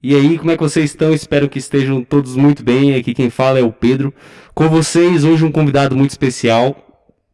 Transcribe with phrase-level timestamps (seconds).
[0.00, 1.12] E aí, como é que vocês estão?
[1.12, 2.94] Espero que estejam todos muito bem.
[2.94, 4.14] Aqui quem fala é o Pedro.
[4.54, 6.76] Com vocês, hoje um convidado muito especial,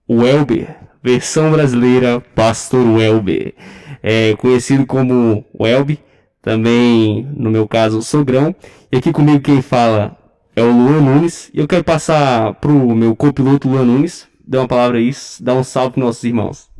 [0.08, 3.54] o Elber, versão brasileira, Pastor Welber.
[4.02, 5.98] É conhecido como Welby,
[6.40, 8.54] também, no meu caso, Sogrão.
[8.90, 10.16] E aqui comigo quem fala
[10.56, 11.50] é o Luan Nunes.
[11.52, 14.26] E eu quero passar pro meu copiloto Luan Nunes.
[14.46, 15.10] Dá uma palavra aí,
[15.40, 16.70] dá um salve pros nossos irmãos.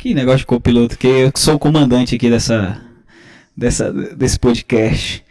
[0.00, 2.80] Que negócio de copiloto, que eu sou o comandante aqui dessa,
[3.56, 5.24] dessa, desse podcast.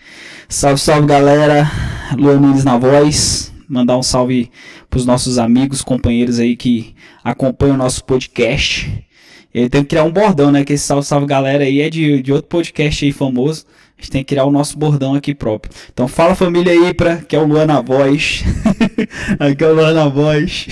[0.49, 1.70] Salve, salve galera,
[2.17, 3.53] Luan Nunes na voz.
[3.67, 4.51] Mandar um salve
[4.89, 9.05] pros nossos amigos, companheiros aí que acompanham o nosso podcast.
[9.53, 10.63] Ele tem que criar um bordão, né?
[10.63, 13.65] Que esse salve, salve galera aí é de, de outro podcast aí famoso.
[13.98, 15.73] A gente tem que criar o nosso bordão aqui próprio.
[15.91, 18.43] Então fala família aí, pra, que é o Luan na voz.
[19.39, 20.67] aqui é o Luan na voz.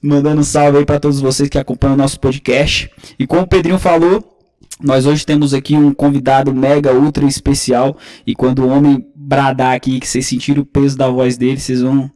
[0.00, 2.90] Mandando um salve aí para todos vocês que acompanham o nosso podcast.
[3.18, 4.31] E como o Pedrinho falou,
[4.82, 10.00] nós hoje temos aqui um convidado mega ultra especial e quando o homem bradar aqui,
[10.00, 12.10] que vocês sentirem o peso da voz dele, vocês vão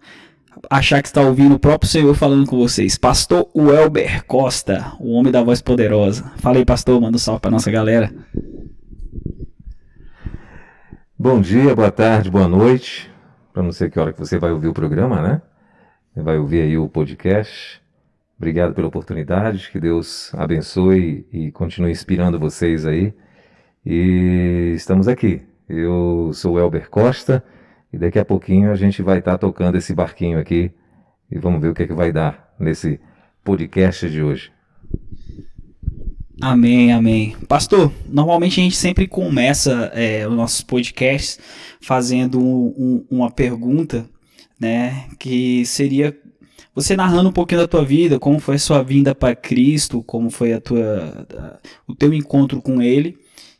[0.69, 2.98] achar que está ouvindo o próprio Senhor falando com vocês.
[2.98, 6.33] Pastor Welber Costa, o homem da voz poderosa.
[6.39, 8.12] Fala aí, pastor, manda um salve para nossa galera.
[11.19, 13.11] Bom dia, boa tarde, boa noite.
[13.53, 15.42] Para não sei que hora que você vai ouvir o programa, né?
[16.14, 17.80] Vai ouvir aí o podcast.
[18.39, 23.15] Obrigado pela oportunidade, que Deus abençoe e continue inspirando vocês aí.
[23.84, 25.41] E estamos aqui.
[25.67, 27.42] Eu sou o Elber Costa
[27.91, 30.70] e daqui a pouquinho a gente vai estar tá tocando esse barquinho aqui
[31.31, 33.01] e vamos ver o que, é que vai dar nesse
[33.42, 34.53] podcast de hoje.
[36.39, 37.34] Amém, amém.
[37.48, 41.39] Pastor, normalmente a gente sempre começa é, os nossos podcasts
[41.81, 44.07] fazendo um, um, uma pergunta,
[44.61, 46.14] né, que seria
[46.77, 50.29] você narrando um pouquinho da tua vida, como foi a sua vinda para Cristo, como
[50.29, 51.57] foi a tua,
[51.89, 53.19] o teu encontro com Ele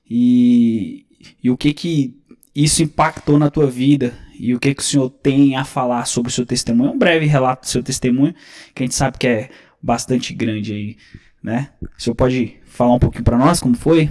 [0.09, 1.07] e,
[1.43, 2.15] e o que que
[2.55, 6.29] isso impactou na tua vida e o que que o Senhor tem a falar sobre
[6.31, 6.93] o seu testemunho.
[6.93, 8.35] Um breve relato do seu testemunho,
[8.75, 9.49] que a gente sabe que é
[9.83, 10.97] bastante grande aí,
[11.43, 11.71] né?
[11.99, 14.11] O Senhor pode falar um pouquinho para nós como foi?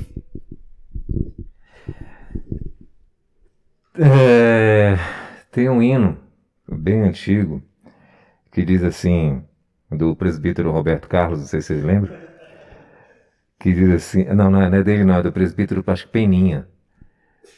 [3.94, 4.98] É,
[5.52, 6.18] tem um hino
[6.68, 7.62] bem antigo
[8.56, 9.44] que diz assim,
[9.92, 12.18] do presbítero Roberto Carlos, não sei se vocês lembram,
[13.60, 16.66] que diz assim, não, não é dele não, é do presbítero que Peninha.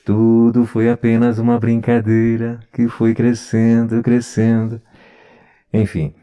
[0.03, 4.81] Tudo foi apenas uma brincadeira que foi crescendo, crescendo.
[5.71, 6.15] Enfim,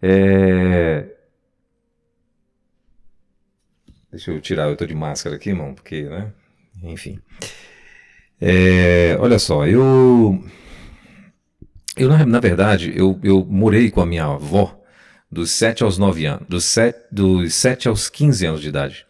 [0.00, 1.08] é...
[4.12, 6.32] Deixa eu tirar, eu tô de máscara aqui, irmão, porque, né?
[6.84, 7.18] Enfim.
[8.40, 9.16] É...
[9.18, 10.40] Olha só, eu
[11.98, 14.80] eu, na, verdade, eu, eu morei com a minha avó
[15.30, 19.06] dos 7 aos 9 anos, dos 7, dos 7 aos 15 anos de idade.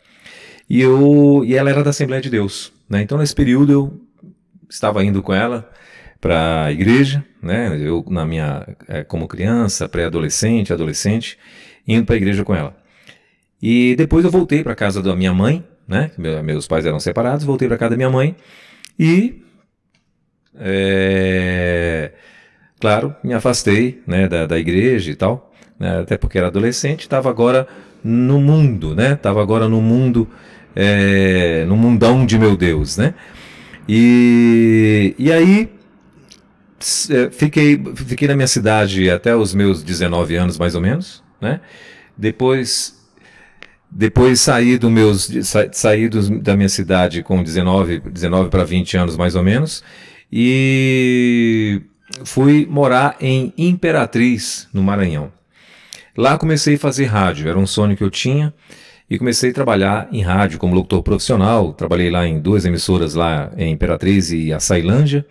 [0.68, 2.72] E, eu, e ela era da Assembleia de Deus.
[2.88, 3.02] Né?
[3.02, 4.00] Então, nesse período, eu
[4.68, 5.70] estava indo com ela
[6.20, 7.78] para a igreja, né?
[7.80, 11.38] eu, na minha, é, como criança, pré-adolescente, adolescente,
[11.86, 12.76] indo para a igreja com ela.
[13.62, 16.10] E depois eu voltei para casa da minha mãe, né?
[16.44, 18.36] Meus pais eram separados, voltei para casa da minha mãe
[18.98, 19.42] e.
[20.60, 22.12] É,
[22.80, 27.28] Claro, me afastei né, da, da igreja e tal, né, até porque era adolescente, estava
[27.28, 27.66] agora
[28.02, 29.14] no mundo, né?
[29.14, 30.28] Estava agora no mundo,
[30.74, 33.14] é, no mundão de meu Deus, né?
[33.88, 35.70] E, e aí
[37.10, 41.60] é, fiquei, fiquei na minha cidade até os meus 19 anos, mais ou menos, né?
[42.16, 42.96] Depois
[43.90, 48.96] depois saí do meus sa, saí dos, da minha cidade com 19, 19 para 20
[48.98, 49.82] anos mais ou menos
[50.30, 51.80] e
[52.24, 55.32] fui morar em Imperatriz, no Maranhão.
[56.16, 58.52] Lá comecei a fazer rádio, era um sonho que eu tinha,
[59.10, 61.72] e comecei a trabalhar em rádio como locutor profissional.
[61.72, 65.24] Trabalhei lá em duas emissoras lá em Imperatriz e Açailândia,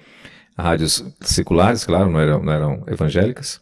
[0.58, 3.62] rádios seculares, claro, não eram, não eram evangélicas.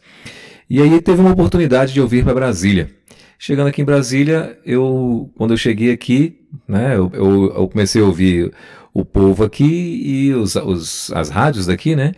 [0.68, 2.90] E aí teve uma oportunidade de eu vir para Brasília.
[3.38, 8.04] Chegando aqui em Brasília, eu, quando eu cheguei aqui, né, eu, eu, eu comecei a
[8.04, 8.50] ouvir
[8.94, 12.12] o povo aqui e os, os, as rádios daqui, né?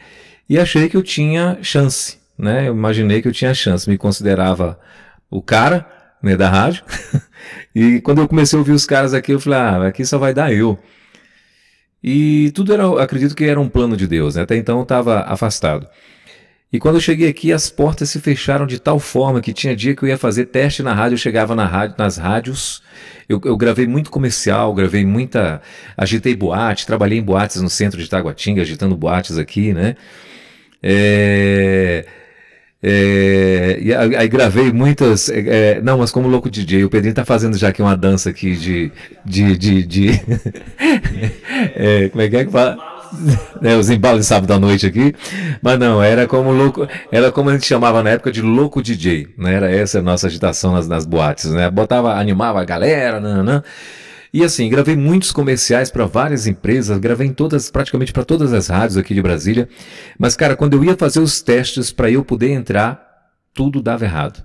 [0.49, 2.69] E achei que eu tinha chance, né?
[2.69, 4.79] Eu imaginei que eu tinha chance, me considerava
[5.31, 5.87] o cara,
[6.23, 6.83] né, da rádio.
[7.75, 10.33] e quando eu comecei a ouvir os caras aqui, eu falei, ah, aqui só vai
[10.33, 10.79] dar eu.
[12.03, 14.43] E tudo era, acredito que era um plano de Deus, né?
[14.43, 15.87] Até então eu estava afastado.
[16.71, 19.97] E quando eu cheguei aqui, as portas se fecharam de tal forma que tinha dia
[19.97, 22.83] que eu ia fazer teste na rádio, eu chegava na rádio, nas rádios,
[23.27, 25.63] eu, eu gravei muito comercial, gravei muita.
[25.97, 29.97] agitei boate, trabalhei em boates no centro de Taguatinga, agitando boates aqui, né?
[30.83, 32.05] É,
[32.83, 35.29] é, e aí gravei muitas.
[35.29, 38.31] É, é, não, mas como louco DJ, o Pedrinho tá fazendo já aqui uma dança
[38.31, 38.93] aqui de.
[39.25, 40.11] de, de, de
[41.75, 42.99] é, como é que é que fala?
[43.61, 45.15] né, os embalos de sábado à noite aqui,
[45.63, 49.29] mas não, era como louco, era como a gente chamava na época de louco DJ,
[49.37, 49.55] né?
[49.55, 51.71] Era essa a nossa agitação nas, nas boates, né?
[51.71, 53.63] Botava, animava a galera, nanã.
[54.33, 58.97] E assim, gravei muitos comerciais para várias empresas, gravei todas, praticamente para todas as rádios
[58.97, 59.69] aqui de Brasília.
[60.19, 63.09] Mas cara, quando eu ia fazer os testes para eu poder entrar,
[63.55, 64.45] tudo dava errado.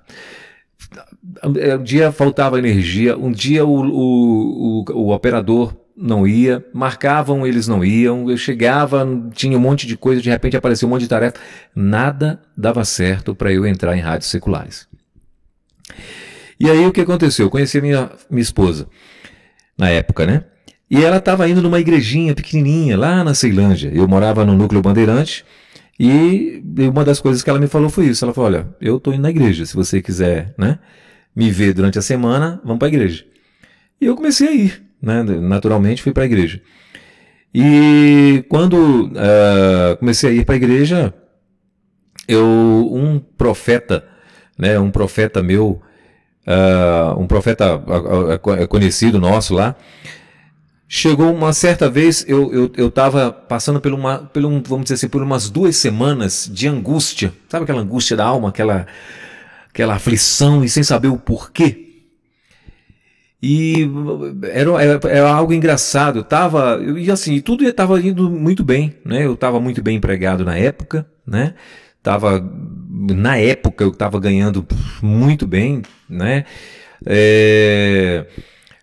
[1.44, 7.68] Um dia faltava energia, um dia o, o, o, o operador não ia, marcavam, eles
[7.68, 11.08] não iam, eu chegava, tinha um monte de coisa, de repente apareceu um monte de
[11.08, 11.38] tarefa,
[11.76, 14.88] nada dava certo para eu entrar em rádios seculares.
[16.60, 17.46] E aí o que aconteceu?
[17.46, 18.88] Eu conheci a minha, minha esposa,
[19.78, 20.44] na época, né?
[20.90, 23.92] E ela estava indo numa igrejinha pequenininha, lá na Ceilândia.
[23.94, 25.44] Eu morava no núcleo Bandeirante,
[26.00, 26.62] e
[26.92, 28.24] uma das coisas que ela me falou foi isso.
[28.24, 30.80] Ela falou, olha, eu estou indo na igreja, se você quiser, né,
[31.36, 33.26] me ver durante a semana, vamos para a igreja.
[34.00, 35.22] E eu comecei a ir né?
[35.22, 36.62] Naturalmente fui para a igreja.
[37.54, 41.14] E quando uh, comecei a ir para a igreja,
[42.26, 44.08] eu um profeta,
[44.58, 44.80] né?
[44.80, 45.82] Um profeta meu,
[46.48, 49.76] uh, um profeta uh, conhecido nosso lá,
[50.88, 55.10] chegou uma certa vez, eu eu estava passando por uma, por um, vamos dizer assim,
[55.10, 58.86] por umas duas semanas de angústia, sabe aquela angústia da alma, aquela
[59.70, 61.84] aquela aflição e sem saber o porquê.
[63.46, 63.90] E
[64.54, 66.20] era, era, era, algo engraçado.
[66.20, 69.26] Eu tava, e assim, tudo estava indo muito bem, né?
[69.26, 71.54] Eu estava muito bem empregado na época, né?
[72.02, 72.40] Tava,
[73.14, 74.66] na época eu estava ganhando
[75.02, 76.46] muito bem, né?
[77.06, 78.26] É,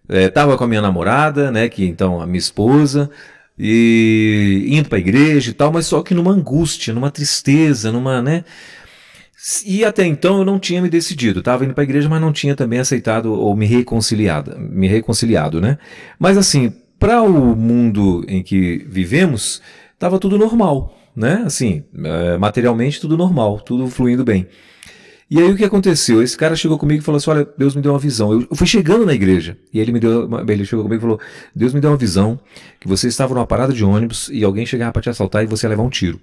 [0.09, 1.69] é, tava com a minha namorada, né?
[1.69, 3.11] Que então a minha esposa
[3.59, 8.23] e indo para a igreja e tal, mas só que numa angústia, numa tristeza, numa,
[8.23, 8.45] né?
[9.65, 11.41] E até então eu não tinha me decidido.
[11.41, 15.61] Estava indo para a igreja, mas não tinha também aceitado ou me reconciliado, me reconciliado,
[15.61, 15.79] né?
[16.19, 19.63] Mas assim, para o mundo em que vivemos,
[19.95, 21.43] estava tudo normal, né?
[21.45, 24.47] Assim, é, materialmente tudo normal, tudo fluindo bem.
[25.31, 26.21] E aí o que aconteceu?
[26.21, 28.33] Esse cara chegou comigo e falou assim: Olha, Deus me deu uma visão.
[28.33, 31.21] Eu, fui chegando na igreja e ele me deu, uma, ele chegou comigo e falou:
[31.55, 32.39] Deus me deu uma visão
[32.81, 35.67] que você estava numa parada de ônibus e alguém chegava para te assaltar e você
[35.67, 36.21] ia levar um tiro.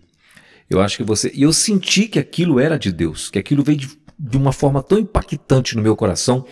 [0.70, 1.32] Eu acho que você.
[1.34, 3.90] E eu senti que aquilo era de Deus, que aquilo veio de,
[4.20, 6.46] de uma forma tão impactante no meu coração.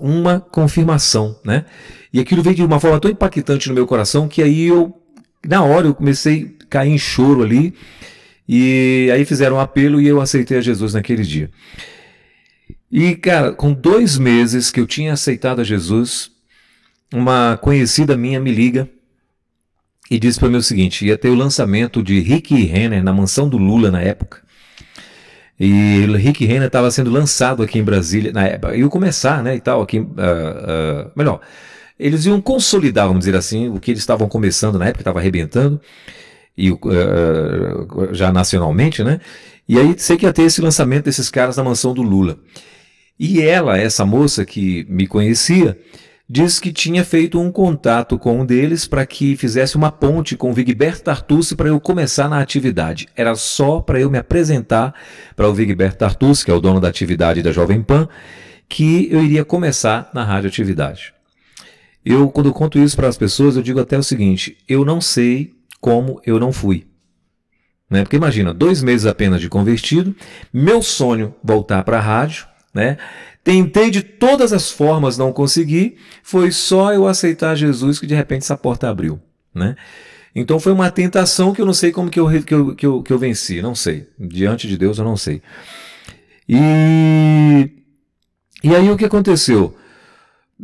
[0.00, 1.66] Uma confirmação, né?
[2.12, 4.98] E aquilo veio de uma forma tão impactante no meu coração que aí eu,
[5.46, 7.72] na hora, eu comecei cair em choro ali.
[8.48, 11.50] E aí fizeram um apelo e eu aceitei a Jesus naquele dia.
[12.90, 16.30] E, cara, com dois meses que eu tinha aceitado a Jesus,
[17.12, 18.88] uma conhecida minha me liga
[20.08, 23.48] e disse para mim o seguinte: ia ter o lançamento de Rick Renner na mansão
[23.48, 24.42] do Lula na época.
[25.58, 28.76] E Rick Renner estava sendo lançado aqui em Brasília na época.
[28.76, 31.40] Ia começar, né, e tal, aqui, uh, uh, melhor,
[31.98, 35.80] eles iam consolidar, vamos dizer assim, o que eles estavam começando na época, estava arrebentando,
[36.56, 36.78] e uh,
[38.12, 39.20] já nacionalmente, né?
[39.68, 42.38] E aí sei que ia ter esse lançamento desses caras na mansão do Lula.
[43.18, 45.78] E ela, essa moça que me conhecia,
[46.28, 50.50] diz que tinha feito um contato com um deles para que fizesse uma ponte com
[50.50, 53.08] o Vigbert Tartucci para eu começar na atividade.
[53.16, 54.94] Era só para eu me apresentar
[55.34, 58.08] para o Vigbert Tartucci, que é o dono da atividade da Jovem Pan,
[58.68, 61.14] que eu iria começar na radioatividade.
[62.04, 65.55] Eu, quando conto isso para as pessoas, eu digo até o seguinte: eu não sei
[65.86, 66.84] como eu não fui.
[67.88, 68.02] Né?
[68.02, 70.16] Porque imagina, dois meses apenas de convertido,
[70.52, 72.98] meu sonho voltar para a rádio, né?
[73.44, 75.96] Tentei de todas as formas, não consegui.
[76.24, 79.20] Foi só eu aceitar Jesus que de repente essa porta abriu,
[79.54, 79.76] né?
[80.34, 83.02] Então foi uma tentação que eu não sei como que eu, que eu, que eu,
[83.04, 84.08] que eu venci, não sei.
[84.18, 85.40] Diante de Deus eu não sei.
[86.48, 87.70] E,
[88.60, 89.76] e aí o que aconteceu?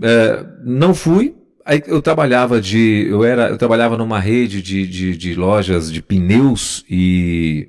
[0.02, 1.36] É, não fui.
[1.64, 3.06] Aí eu trabalhava de.
[3.08, 7.68] Eu, era, eu trabalhava numa rede de, de, de lojas de pneus e,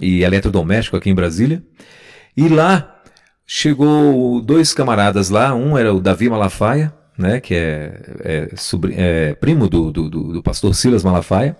[0.00, 1.62] e eletrodoméstico aqui em Brasília.
[2.36, 2.94] E lá
[3.46, 8.48] Chegou dois camaradas lá, um era o Davi Malafaia, né, que é, é,
[8.96, 11.54] é primo do, do, do, pastor Silas Malafaia,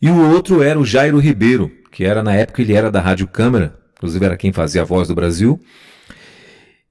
[0.00, 3.26] e o outro era o Jairo Ribeiro, que era na época ele era da Rádio
[3.26, 5.58] Câmara, inclusive era quem fazia a voz do Brasil,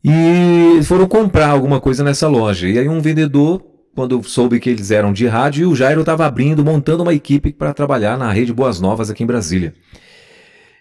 [0.03, 2.67] e foram comprar alguma coisa nessa loja.
[2.67, 3.63] E aí um vendedor,
[3.95, 7.51] quando soube que eles eram de rádio, e o Jairo estava abrindo, montando uma equipe
[7.51, 9.73] para trabalhar na Rede Boas Novas aqui em Brasília.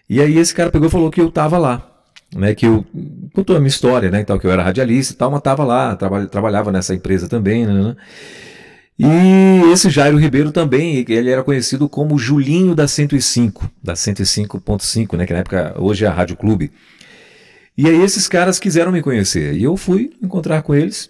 [0.07, 1.95] E aí esse cara pegou e falou que eu estava lá
[2.35, 2.85] né, que eu
[3.33, 5.95] contou a minha história, né, então que eu era radialista e tal, mas estava lá,
[5.95, 7.95] traba, trabalhava nessa empresa também, né, né,
[8.99, 15.25] E esse Jairo Ribeiro também, ele era conhecido como Julinho da 105, da 105.5, né,
[15.25, 16.71] que na época hoje é a Rádio Clube.
[17.77, 21.09] E aí esses caras quiseram me conhecer e eu fui encontrar com eles.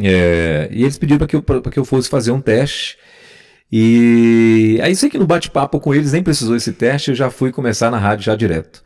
[0.00, 2.96] É, e eles pediram para que, eu, que eu fosse fazer um teste.
[3.70, 7.50] E aí sei que no bate-papo com eles nem precisou esse teste, eu já fui
[7.50, 8.82] começar na rádio já direto.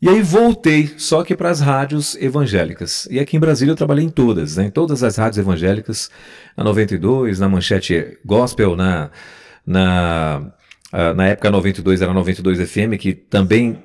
[0.00, 3.06] E aí voltei, só que para as rádios evangélicas.
[3.10, 4.64] E aqui em Brasília eu trabalhei em todas, né?
[4.66, 6.10] em todas as rádios evangélicas,
[6.56, 9.10] na 92, na Manchete Gospel, na,
[9.66, 10.52] na,
[11.14, 13.82] na época 92 era 92 FM, que também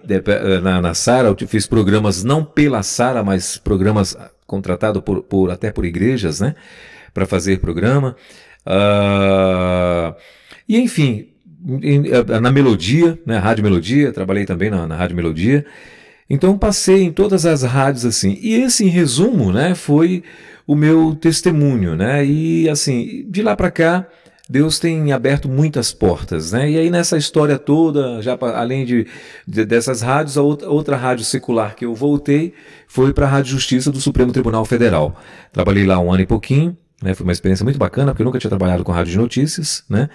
[0.62, 4.18] na, na Sara eu fiz programas não pela Sara, mas programas
[4.50, 6.56] contratados por, por, até por igrejas, né?
[7.14, 8.16] Para fazer programa.
[8.66, 10.14] Uh,
[10.68, 11.30] e enfim,
[12.42, 15.66] na Melodia, né, Rádio Melodia, trabalhei também na, na Rádio Melodia.
[16.30, 18.38] Então passei em todas as rádios assim.
[18.42, 20.24] E esse, em resumo, né, foi
[20.68, 22.26] o meu testemunho, né?
[22.26, 24.08] E assim, de lá para cá,
[24.50, 26.72] Deus tem aberto muitas portas, né?
[26.72, 29.06] E aí nessa história toda, já além de,
[29.48, 32.56] de dessas rádios, a outra, outra rádio secular que eu voltei
[32.88, 35.16] foi para a Rádio Justiça do Supremo Tribunal Federal.
[35.54, 37.14] Trabalhei lá um ano e pouquinho, né?
[37.14, 40.10] Foi uma experiência muito bacana, porque eu nunca tinha trabalhado com rádio de notícias, né?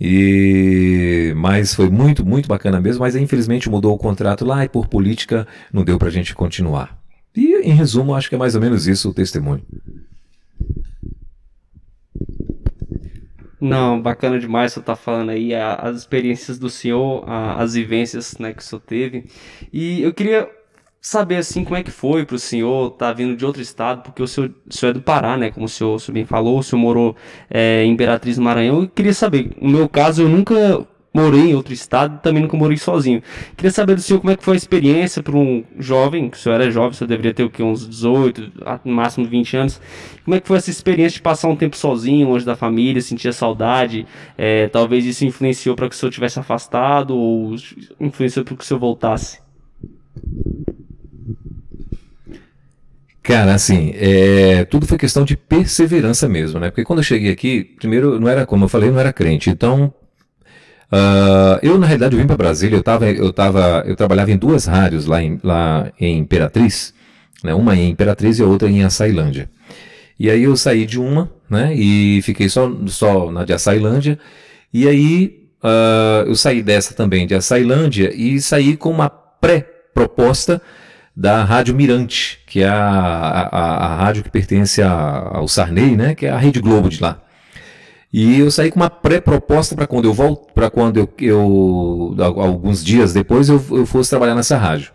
[0.00, 4.88] E mas foi muito, muito bacana mesmo, mas infelizmente mudou o contrato lá e por
[4.88, 6.98] política não deu para a gente continuar.
[7.36, 9.62] E em resumo, acho que é mais ou menos isso o testemunho.
[13.60, 18.60] Não, bacana demais você tá falando aí as experiências do senhor, as vivências né, que
[18.60, 19.24] o senhor teve.
[19.72, 20.50] E eu queria
[21.00, 24.02] saber assim como é que foi para o senhor estar tá vindo de outro estado,
[24.02, 25.50] porque o senhor, o senhor é do Pará, né?
[25.50, 27.16] Como o senhor, o senhor bem falou, o senhor morou
[27.48, 28.82] é, em Imperatriz do Maranhão.
[28.82, 30.86] Eu queria saber, no meu caso, eu nunca
[31.16, 33.22] morei em outro estado, também nunca morei sozinho.
[33.56, 36.40] Queria saber do senhor como é que foi a experiência para um jovem, que o
[36.40, 38.52] senhor era jovem, o senhor deveria ter o que, uns 18,
[38.84, 39.80] no máximo 20 anos.
[40.24, 43.28] Como é que foi essa experiência de passar um tempo sozinho, longe da família, sentir
[43.28, 44.06] a saudade?
[44.36, 47.54] É, talvez isso influenciou para que o senhor tivesse afastado ou
[47.98, 49.38] influenciou para que o senhor voltasse?
[53.22, 56.68] Cara, assim, é, tudo foi questão de perseverança mesmo, né?
[56.70, 59.50] Porque quando eu cheguei aqui, primeiro, não era, como eu falei, não era crente.
[59.50, 59.92] Então,
[60.92, 64.36] uh, eu, na realidade, eu vim para Brasília, eu, tava, eu, tava, eu trabalhava em
[64.36, 66.94] duas rádios lá em, lá em Imperatriz,
[67.42, 67.54] né?
[67.54, 69.50] uma em Imperatriz e a outra em Açailândia.
[70.18, 71.74] E aí eu saí de uma, né?
[71.74, 74.18] E fiquei só, só na de Açailândia.
[74.72, 80.60] E aí uh, eu saí dessa também, de Açailândia, e saí com uma pré-proposta
[81.14, 86.14] da Rádio Mirante, que é a, a, a rádio que pertence a, ao Sarney, né,
[86.14, 87.22] que é a Rede Globo de lá.
[88.18, 92.82] E eu saí com uma pré-proposta para quando eu volto, para quando eu, eu, alguns
[92.82, 94.90] dias depois eu, eu fosse trabalhar nessa rádio.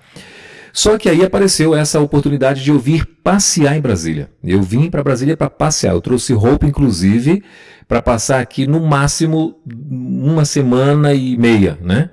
[0.74, 4.32] Só que aí apareceu essa oportunidade de eu vir passear em Brasília.
[4.44, 5.94] Eu vim para Brasília para passear.
[5.94, 7.44] Eu trouxe roupa, inclusive,
[7.88, 12.10] para passar aqui no máximo uma semana e meia, né?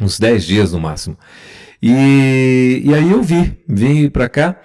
[0.00, 1.18] Uns dez dias no máximo.
[1.82, 4.60] E, e aí eu vi, vim para cá.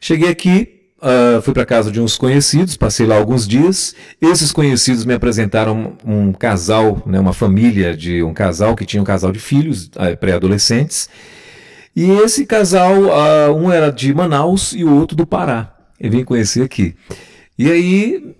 [0.00, 3.94] Cheguei aqui, Uh, fui para casa de uns conhecidos, passei lá alguns dias.
[4.20, 9.04] Esses conhecidos me apresentaram um, casal, né, uma família de um casal que tinha um
[9.04, 11.10] casal de filhos uh, pré-adolescentes.
[11.94, 15.74] E esse casal, uh, um era de Manaus e o outro do Pará.
[16.00, 16.94] Eu vim conhecer aqui.
[17.58, 18.34] E aí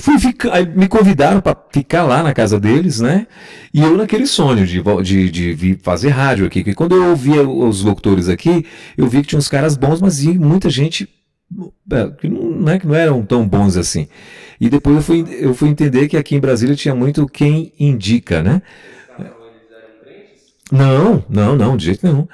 [0.00, 3.26] fui ficar, me convidaram para ficar lá na casa deles, né?
[3.72, 4.82] E eu naquele sonho de,
[5.30, 6.62] de, de, fazer rádio aqui.
[6.62, 8.66] Que quando eu ouvia os locutores aqui,
[8.96, 11.08] eu vi que tinha uns caras bons, mas muita gente
[12.20, 14.08] que não, né, que não eram tão bons assim.
[14.60, 18.42] E depois eu fui, eu fui entender que aqui em Brasília tinha muito quem indica,
[18.42, 18.62] né?
[20.70, 22.28] Não, não, não, de jeito nenhum.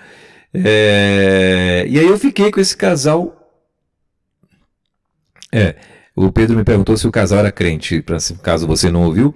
[0.53, 3.37] É, e aí eu fiquei com esse casal.
[5.53, 5.77] É.
[6.17, 9.35] O Pedro me perguntou se o casal era crente, pra, caso você não ouviu.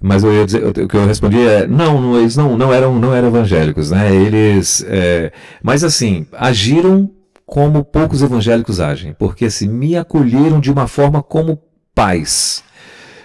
[0.00, 3.14] Mas eu ia dizer, o que eu respondi é, não, eles não, não eram, não
[3.14, 4.12] eram evangélicos, né?
[4.12, 7.08] Eles, é, mas assim, agiram
[7.52, 11.60] como poucos evangélicos agem, porque assim, me acolheram de uma forma como
[11.94, 12.64] pais,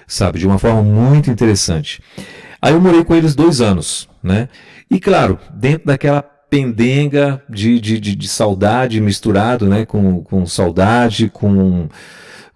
[0.06, 2.02] sabe, de uma forma muito interessante.
[2.62, 4.50] Aí eu morei com eles dois anos, né?
[4.92, 11.30] E claro, dentro daquela pendenga de, de, de, de saudade misturado, né, com, com saudade,
[11.30, 11.88] com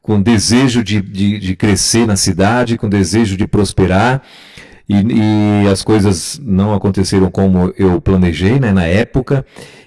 [0.02, 4.22] com desejo de, de, de crescer na cidade, com desejo de prosperar.
[4.90, 9.46] E, e, as coisas não aconteceram como eu planejei né, na época.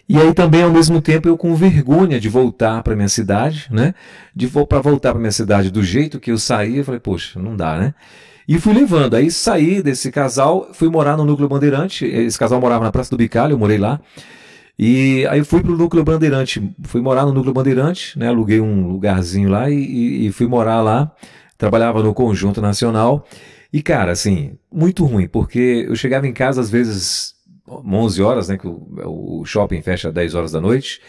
[0.08, 3.94] E aí também, ao mesmo tempo, eu com vergonha de voltar para minha cidade, né?
[4.34, 7.56] De para voltar para minha cidade do jeito que eu saí, eu falei, poxa, não
[7.56, 7.94] dá, né?
[8.46, 9.14] E fui levando.
[9.14, 12.04] Aí saí desse casal, fui morar no Núcleo Bandeirante.
[12.04, 13.98] Esse casal morava na Praça do Bicalho, eu morei lá.
[14.78, 18.28] E aí fui pro Núcleo Bandeirante, fui morar no Núcleo Bandeirante, né?
[18.28, 21.10] Aluguei um lugarzinho lá e, e fui morar lá.
[21.56, 23.26] Trabalhava no Conjunto Nacional.
[23.72, 27.33] E, cara, assim, muito ruim, porque eu chegava em casa às vezes
[27.68, 28.58] 11 horas, né?
[28.58, 31.00] Que o, o shopping fecha às 10 horas da noite.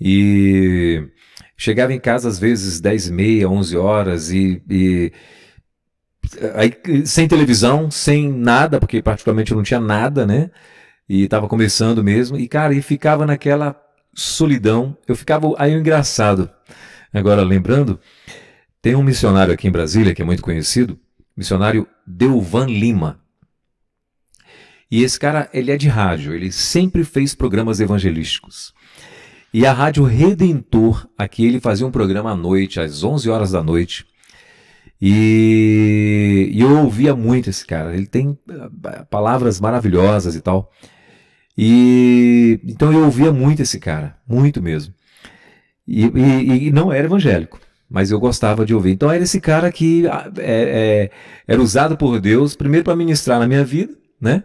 [0.00, 1.08] E
[1.56, 5.12] chegava em casa às vezes 10 e meia, 11 horas e, e
[6.54, 10.50] aí, sem televisão, sem nada, porque particularmente eu não tinha nada, né?
[11.08, 12.36] E estava começando mesmo.
[12.36, 13.80] E, cara, e ficava naquela
[14.14, 14.96] solidão.
[15.06, 15.52] Eu ficava.
[15.58, 16.50] Aí o engraçado,
[17.12, 18.00] agora lembrando,
[18.80, 20.98] tem um missionário aqui em Brasília que é muito conhecido,
[21.36, 23.23] missionário Delvan Lima.
[24.94, 28.72] E esse cara, ele é de rádio, ele sempre fez programas evangelísticos.
[29.52, 33.60] E a Rádio Redentor, aqui ele fazia um programa à noite, às 11 horas da
[33.60, 34.06] noite.
[35.02, 37.92] E, e eu ouvia muito esse cara.
[37.92, 40.70] Ele tem ah, palavras maravilhosas e tal.
[41.58, 44.94] E então eu ouvia muito esse cara, muito mesmo.
[45.88, 47.58] E, e, e não era evangélico,
[47.90, 48.92] mas eu gostava de ouvir.
[48.92, 51.10] Então era esse cara que ah, é,
[51.48, 54.44] é, era usado por Deus, primeiro para ministrar na minha vida, né?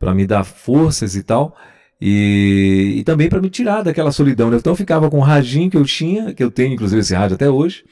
[0.00, 1.56] Para me dar forças e tal.
[2.00, 4.50] E, e também para me tirar daquela solidão.
[4.50, 4.56] Né?
[4.56, 7.36] Então eu ficava com o radinho que eu tinha, que eu tenho inclusive esse rádio
[7.36, 7.84] até hoje,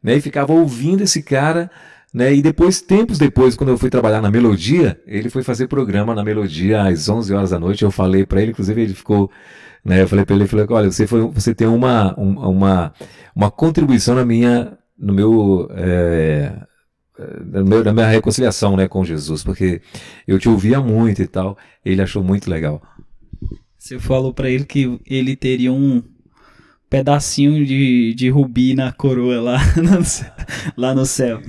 [0.00, 0.16] né?
[0.16, 1.68] E ficava ouvindo esse cara
[2.12, 2.34] né?
[2.34, 6.24] E depois, tempos depois, quando eu fui trabalhar na Melodia, ele foi fazer programa na
[6.24, 7.84] Melodia às 11 horas da noite.
[7.84, 9.30] Eu falei para ele, inclusive ele ficou,
[9.84, 10.02] né?
[10.02, 12.92] Eu falei para ele, falei, olha, você foi, você tem uma, uma,
[13.36, 16.52] uma contribuição na minha, no meu, é,
[17.46, 19.80] na minha reconciliação, né, com Jesus, porque
[20.26, 21.56] eu te ouvia muito e tal.
[21.84, 22.82] Ele achou muito legal.
[23.78, 26.02] Você falou para ele que ele teria um
[26.90, 31.40] pedacinho de, de rubi na coroa lá no, lá no céu.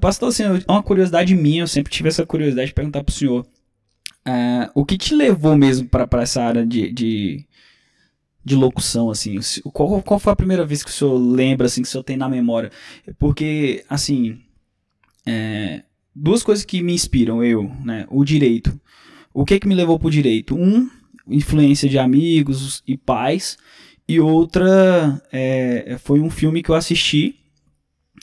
[0.00, 3.46] Pastor, assim, uma curiosidade minha, eu sempre tive essa curiosidade de perguntar pro senhor.
[4.26, 7.46] Uh, o que te levou mesmo para essa área de, de,
[8.44, 9.38] de, locução, assim?
[9.72, 12.16] Qual, qual foi a primeira vez que o senhor lembra, assim, que o senhor tem
[12.16, 12.70] na memória?
[13.18, 14.38] Porque, assim,
[15.26, 15.82] é,
[16.14, 18.06] duas coisas que me inspiram, eu, né?
[18.10, 18.78] O direito.
[19.32, 20.56] O que que me levou pro direito?
[20.56, 20.88] Um,
[21.28, 23.56] influência de amigos e pais.
[24.08, 27.36] E outra é, foi um filme que eu assisti,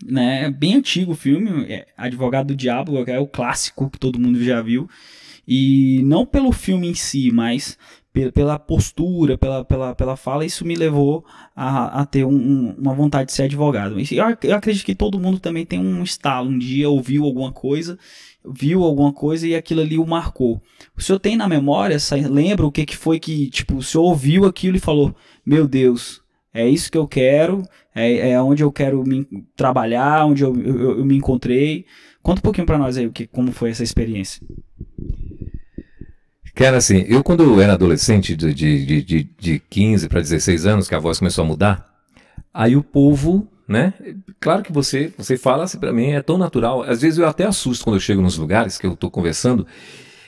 [0.05, 0.51] né?
[0.51, 4.61] Bem antigo o filme, é Advogado do Diabo, é o clássico que todo mundo já
[4.61, 4.89] viu.
[5.47, 7.77] E não pelo filme em si, mas
[8.33, 11.25] pela postura, pela, pela, pela fala, isso me levou
[11.55, 13.99] a, a ter um, um, uma vontade de ser advogado.
[13.99, 17.97] Eu, eu acredito que todo mundo também tem um estalo, um dia ouviu alguma coisa
[18.49, 20.61] viu alguma coisa e aquilo ali o marcou.
[20.95, 21.97] O senhor tem na memória,
[22.29, 26.21] lembra o que, que foi que, tipo, o senhor ouviu aquilo e falou: Meu Deus,
[26.53, 30.99] é isso que eu quero, é, é onde eu quero me trabalhar, onde eu, eu,
[30.99, 31.85] eu me encontrei.
[32.21, 34.41] Conta um pouquinho para nós aí o que, como foi essa experiência.
[36.57, 40.95] Cara, assim, eu quando era adolescente, de, de, de, de 15 para 16 anos, que
[40.95, 41.85] a voz começou a mudar,
[42.51, 43.93] aí o povo né?
[44.39, 46.83] Claro que você, você fala assim para mim, é tão natural.
[46.83, 49.67] Às vezes eu até assusto quando eu chego nos lugares que eu tô conversando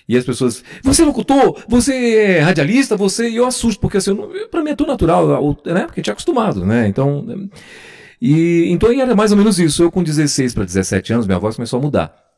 [0.07, 4.15] e as pessoas, você é locutor, você é radialista, você, e eu assusto, porque assim,
[4.51, 5.85] para mim é tão natural, né?
[5.85, 6.87] Porque tinha acostumado, né?
[6.87, 7.49] Então,
[8.21, 9.81] e então era mais ou menos isso.
[9.81, 12.28] Eu com 16 para 17 anos, minha voz começou a mudar.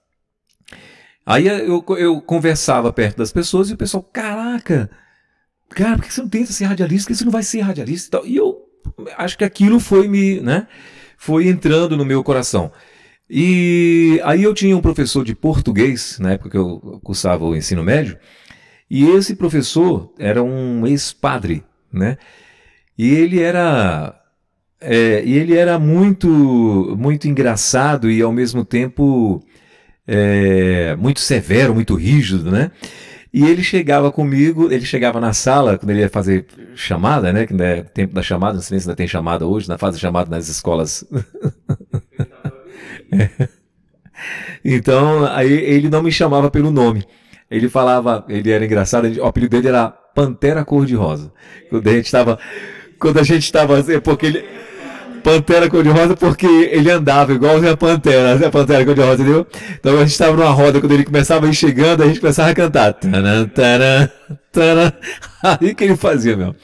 [1.25, 4.89] Aí eu, eu conversava perto das pessoas e o pessoal, caraca,
[5.69, 7.07] cara, por que você não tenta ser radialista?
[7.07, 8.27] Por que você não vai ser radialista e tal?
[8.27, 8.57] E eu
[9.17, 10.67] acho que aquilo foi me, né,
[11.17, 12.71] foi entrando no meu coração.
[13.29, 17.83] E aí eu tinha um professor de português, na época que eu cursava o ensino
[17.83, 18.17] médio,
[18.89, 22.17] e esse professor era um ex-padre, né?
[22.97, 24.21] E ele era
[24.81, 26.27] é, e ele era muito
[26.99, 29.41] muito engraçado e ao mesmo tempo
[30.07, 32.71] é, muito severo, muito rígido, né?
[33.33, 37.45] E ele chegava comigo, ele chegava na sala, quando ele ia fazer chamada, né?
[37.47, 39.97] Que não é tempo da chamada, não sei se ainda tem chamada hoje, na fase
[39.97, 41.05] de chamada nas escolas.
[43.11, 43.49] é.
[44.63, 47.03] Então, aí ele não me chamava pelo nome.
[47.49, 51.31] Ele falava, ele era engraçado, o apelido dele era Pantera Cor-de-Rosa.
[51.69, 52.39] Quando a gente estava.
[52.99, 53.79] Quando a gente estava.
[53.91, 54.45] É porque ele
[55.23, 59.47] Pantera cor-de-rosa porque ele andava igual a Pantera, a Pantera cor-de-rosa, entendeu?
[59.79, 62.49] Então a gente estava numa roda, quando ele começava a ir chegando, a gente começava
[62.49, 62.93] a cantar.
[62.93, 64.09] Taran, taran,
[64.51, 64.91] taran.
[65.43, 66.55] Aí que ele fazia, meu.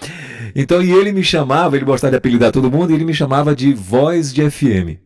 [0.56, 3.56] Então, e ele me chamava, ele gostava de apelidar todo mundo, e ele me chamava
[3.56, 4.98] de voz de FM.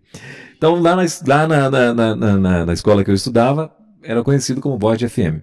[0.58, 3.72] Então, lá na, lá na, na, na, na escola que eu estudava,
[4.04, 5.42] era conhecido como voz de FM.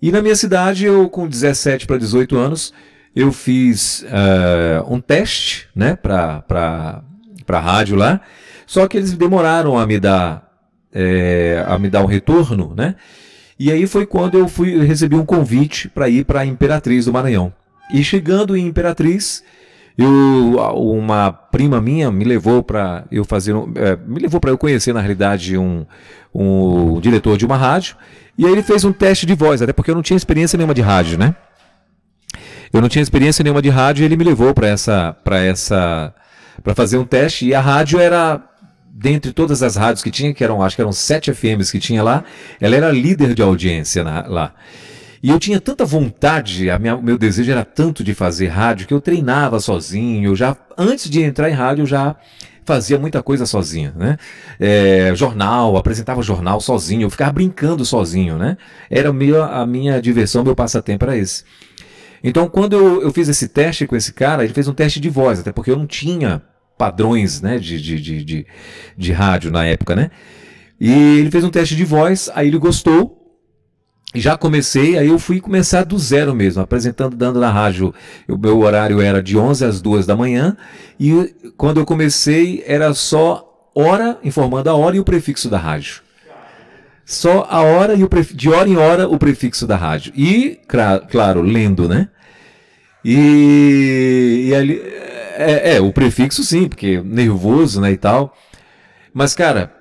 [0.00, 2.72] E na minha cidade, eu com 17 para 18 anos,
[3.14, 7.02] eu fiz uh, um teste, né, para
[7.46, 8.20] para a rádio lá.
[8.66, 10.46] Só que eles demoraram a me dar
[10.92, 12.96] é, a me dar um retorno, né?
[13.58, 17.52] E aí foi quando eu fui recebi um convite para ir para Imperatriz do Maranhão.
[17.92, 19.42] E chegando em Imperatriz,
[19.96, 24.92] eu, uma prima minha me levou para eu fazer, é, me levou para eu conhecer
[24.92, 25.86] na realidade um,
[26.34, 27.96] um diretor de uma rádio.
[28.36, 30.74] E aí ele fez um teste de voz, até porque eu não tinha experiência nenhuma
[30.74, 31.34] de rádio, né?
[32.72, 36.12] Eu não tinha experiência nenhuma de rádio e ele me levou para essa, para essa
[36.62, 38.42] para fazer um teste e a rádio era
[38.98, 42.02] dentre todas as rádios que tinha, que eram, acho que eram sete FMs que tinha
[42.02, 42.24] lá,
[42.58, 44.54] ela era líder de audiência na, lá.
[45.22, 48.94] E eu tinha tanta vontade, a minha, meu desejo era tanto de fazer rádio, que
[48.94, 52.16] eu treinava sozinho, eu já, antes de entrar em rádio, eu já
[52.64, 54.16] fazia muita coisa sozinho, né?
[54.58, 58.56] É, jornal, apresentava jornal sozinho, eu ficava brincando sozinho, né?
[58.90, 61.44] Era meio a minha diversão, meu passatempo era esse.
[62.28, 65.08] Então, quando eu, eu fiz esse teste com esse cara, ele fez um teste de
[65.08, 66.42] voz, até porque eu não tinha
[66.76, 68.46] padrões né, de, de, de, de,
[68.98, 70.10] de rádio na época, né?
[70.80, 73.16] E ele fez um teste de voz, aí ele gostou,
[74.12, 77.94] já comecei, aí eu fui começar do zero mesmo, apresentando, dando na rádio.
[78.28, 80.56] O meu horário era de 11 às 2 da manhã,
[80.98, 86.02] e quando eu comecei era só hora, informando a hora e o prefixo da rádio.
[87.04, 90.12] Só a hora e o de hora em hora o prefixo da rádio.
[90.16, 90.58] E,
[91.08, 92.08] claro, lendo, né?
[93.08, 94.82] E, e ali.
[95.38, 98.36] É, é, o prefixo sim, porque nervoso, né, e tal.
[99.14, 99.72] Mas, cara,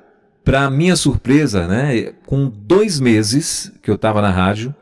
[0.44, 4.76] para minha surpresa, né, com dois meses que eu estava na rádio,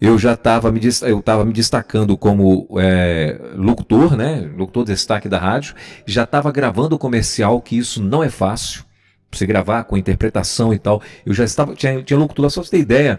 [0.00, 5.28] eu já estava me, eu tava me destacando como é, locutor, né, locutor de destaque
[5.28, 5.74] da rádio,
[6.06, 8.84] já estava gravando comercial, que isso não é fácil,
[9.32, 11.02] você gravar com interpretação e tal.
[11.26, 13.18] Eu já estava, tinha, tinha locutor lá, só pra você ter ideia,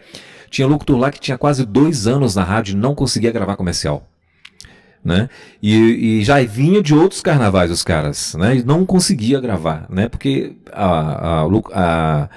[0.50, 4.08] tinha locutor lá que tinha quase dois anos na rádio e não conseguia gravar comercial
[5.04, 5.30] né?
[5.62, 8.58] E, e, já vinha de outros carnavais os caras, né?
[8.58, 10.08] E não conseguia gravar, né?
[10.08, 12.30] Porque a, a, a,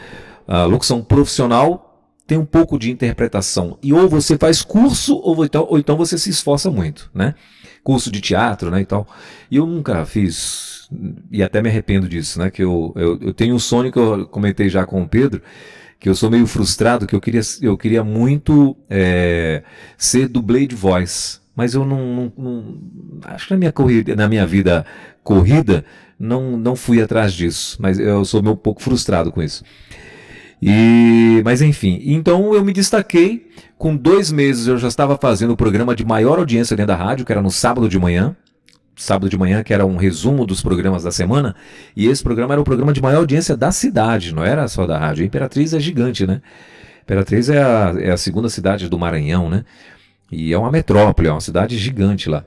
[0.48, 1.87] a locução profissional
[2.26, 3.79] tem um pouco de interpretação.
[3.83, 7.35] E ou você faz curso, ou então, ou então você se esforça muito, né?
[7.85, 9.07] Curso de teatro, né, e tal.
[9.48, 10.88] E eu nunca fiz,
[11.31, 12.50] e até me arrependo disso, né?
[12.50, 15.40] Que eu, eu, eu tenho um sonho que eu comentei já com o Pedro,
[16.00, 19.62] que eu sou meio frustrado, que eu queria, eu queria muito é,
[19.96, 22.79] ser dublê de voz, mas eu não, não, não,
[23.25, 24.85] acho que na minha corrida, na minha vida
[25.25, 25.85] corrida,
[26.21, 29.64] não, não fui atrás disso, mas eu sou meio um pouco frustrado com isso.
[30.61, 33.47] E, mas enfim, então eu me destaquei.
[33.79, 37.25] Com dois meses eu já estava fazendo o programa de maior audiência dentro da rádio,
[37.27, 38.37] que era no sábado de manhã.
[38.95, 41.55] Sábado de manhã, que era um resumo dos programas da semana.
[41.95, 44.99] E esse programa era o programa de maior audiência da cidade, não era só da
[44.99, 45.23] rádio.
[45.23, 46.40] A Imperatriz é gigante, né?
[47.03, 49.64] Imperatriz é a, é a segunda cidade do Maranhão, né?
[50.31, 52.45] E é uma metrópole, é uma cidade gigante lá.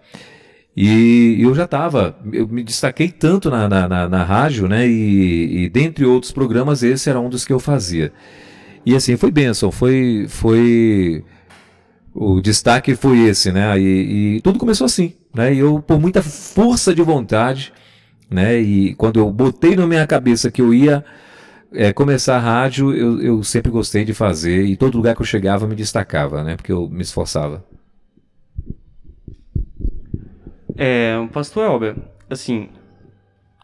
[0.75, 4.87] E eu já estava, eu me destaquei tanto na, na, na, na rádio, né?
[4.87, 8.13] E, e, dentre outros programas, esse era um dos que eu fazia.
[8.85, 10.25] E assim, foi bênção, foi.
[10.29, 11.23] foi
[12.13, 13.77] o destaque foi esse, né?
[13.79, 15.53] E, e, tudo começou assim, né?
[15.53, 17.73] E eu, por muita força de vontade,
[18.29, 18.59] né?
[18.59, 21.03] E quando eu botei na minha cabeça que eu ia
[21.73, 25.25] é, começar a rádio, eu, eu sempre gostei de fazer, e todo lugar que eu
[25.25, 26.55] chegava me destacava, né?
[26.55, 27.63] Porque eu me esforçava.
[30.75, 31.95] É, pastor Elber,
[32.29, 32.69] assim,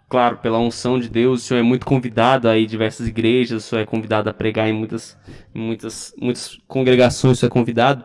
[0.10, 3.82] claro, pela unção de Deus, o senhor é muito convidado aí diversas igrejas, o senhor
[3.82, 5.18] é convidado a pregar em muitas,
[5.54, 8.04] muitas, muitas congregações, o senhor é convidado.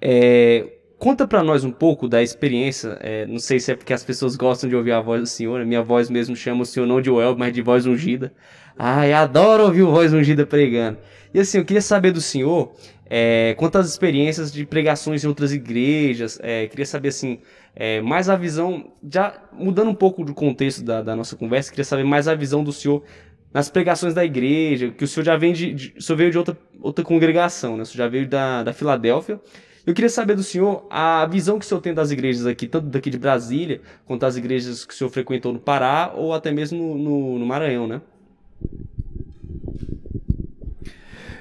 [0.00, 4.04] É, conta para nós um pouco da experiência, é, não sei se é porque as
[4.04, 7.00] pessoas gostam de ouvir a voz do senhor, minha voz mesmo chama o senhor não
[7.00, 8.32] de Elber, mas de voz ungida.
[8.78, 10.98] Ai, adoro ouvir voz ungida pregando.
[11.32, 12.74] E assim, eu queria saber do senhor
[13.08, 17.40] é, quantas experiências de pregações em outras igrejas, é, queria saber assim,
[17.74, 21.84] é, mais a visão, já mudando um pouco do contexto da, da, nossa conversa, queria
[21.84, 23.02] saber mais a visão do senhor
[23.54, 26.36] nas pregações da igreja, que o senhor já vem de, de o senhor veio de
[26.36, 27.82] outra, outra congregação, né?
[27.84, 29.40] O senhor já veio da, da Filadélfia.
[29.86, 32.86] Eu queria saber do senhor a visão que o senhor tem das igrejas aqui, tanto
[32.88, 36.78] daqui de Brasília, quanto das igrejas que o senhor frequentou no Pará, ou até mesmo
[36.78, 38.00] no, no, no Maranhão, né?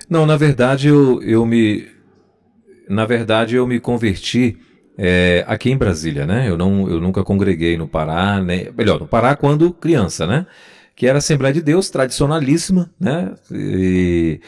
[0.09, 1.87] Não, na verdade eu, eu me.
[2.87, 4.57] Na verdade eu me converti
[4.97, 6.49] é, aqui em Brasília, né?
[6.49, 8.69] Eu, não, eu nunca congreguei no Pará, né?
[8.75, 10.47] melhor, no Pará quando criança, né?
[10.95, 13.33] Que era Assembleia de Deus, tradicionalíssima, né?
[13.51, 14.41] E,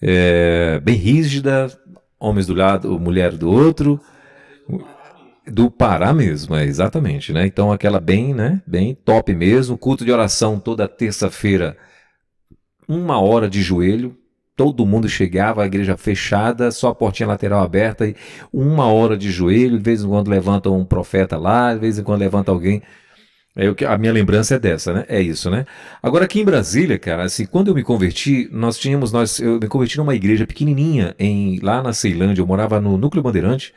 [0.00, 1.66] é, bem rígida,
[2.20, 3.98] homens do lado, mulher do outro.
[5.46, 7.46] Do Pará mesmo, é, exatamente, né?
[7.46, 8.62] Então aquela bem, né?
[8.66, 9.76] Bem top mesmo.
[9.78, 11.76] Culto de oração toda terça-feira,
[12.86, 14.16] uma hora de joelho,
[14.54, 18.14] todo mundo chegava, a igreja fechada, só a portinha lateral aberta, e
[18.52, 22.02] uma hora de joelho, de vez em quando levanta um profeta lá, de vez em
[22.02, 22.82] quando levanta alguém.
[23.60, 25.04] É, eu, a minha lembrança é dessa, né?
[25.06, 25.66] É isso, né?
[26.02, 29.68] Agora aqui em Brasília, cara, assim, quando eu me converti, nós tínhamos, nós, eu me
[29.68, 33.74] converti numa igreja pequenininha em lá na Ceilândia, eu morava no Núcleo Bandeirante,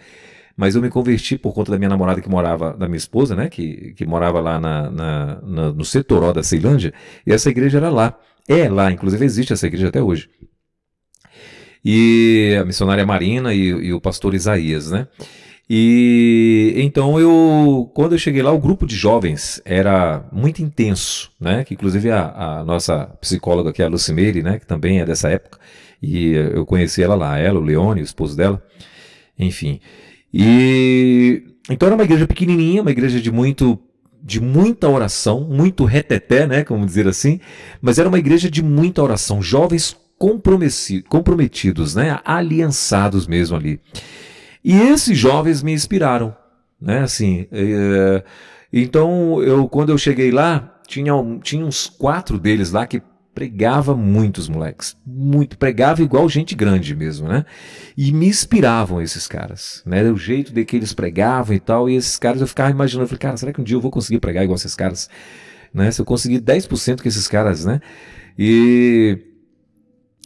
[0.56, 3.50] mas eu me converti por conta da minha namorada que morava, da minha esposa, né?
[3.50, 6.94] Que, que morava lá na, na, na no setoró da Ceilândia,
[7.28, 8.18] e essa igreja era lá.
[8.48, 10.30] É lá, inclusive existe essa igreja até hoje
[11.86, 15.08] e a missionária Marina e, e o pastor Isaías, né?
[15.70, 21.64] E então eu, quando eu cheguei lá, o grupo de jovens era muito intenso, né?
[21.64, 24.60] Que inclusive a, a nossa psicóloga aqui, a Lucimeire, né?
[24.60, 25.60] Que também é dessa época,
[26.02, 28.62] e eu conheci ela lá, ela, o Leone, o esposo dela,
[29.40, 29.80] enfim.
[30.34, 33.80] E então era uma igreja pequenininha, uma igreja de muito
[34.22, 37.42] de muita oração, muito reteté, né, como dizer assim,
[37.82, 39.98] mas era uma igreja de muita oração, jovens
[41.10, 43.82] comprometidos, né, aliançados mesmo ali.
[44.64, 46.36] E esses jovens me inspiraram,
[46.80, 48.24] né, assim, é,
[48.72, 53.02] então eu quando eu cheguei lá tinha, tinha uns quatro deles lá que
[53.34, 57.46] pregava muitos moleques, muito pregava igual gente grande mesmo, né?
[57.98, 60.04] E me inspiravam esses caras, né?
[60.12, 63.08] O jeito de que eles pregavam e tal, e esses caras eu ficava imaginando, eu
[63.08, 65.10] falei, cara, será que um dia eu vou conseguir pregar igual esses caras,
[65.74, 65.90] né?
[65.90, 67.82] Se eu conseguir 10% com esses caras, né?
[68.38, 69.20] E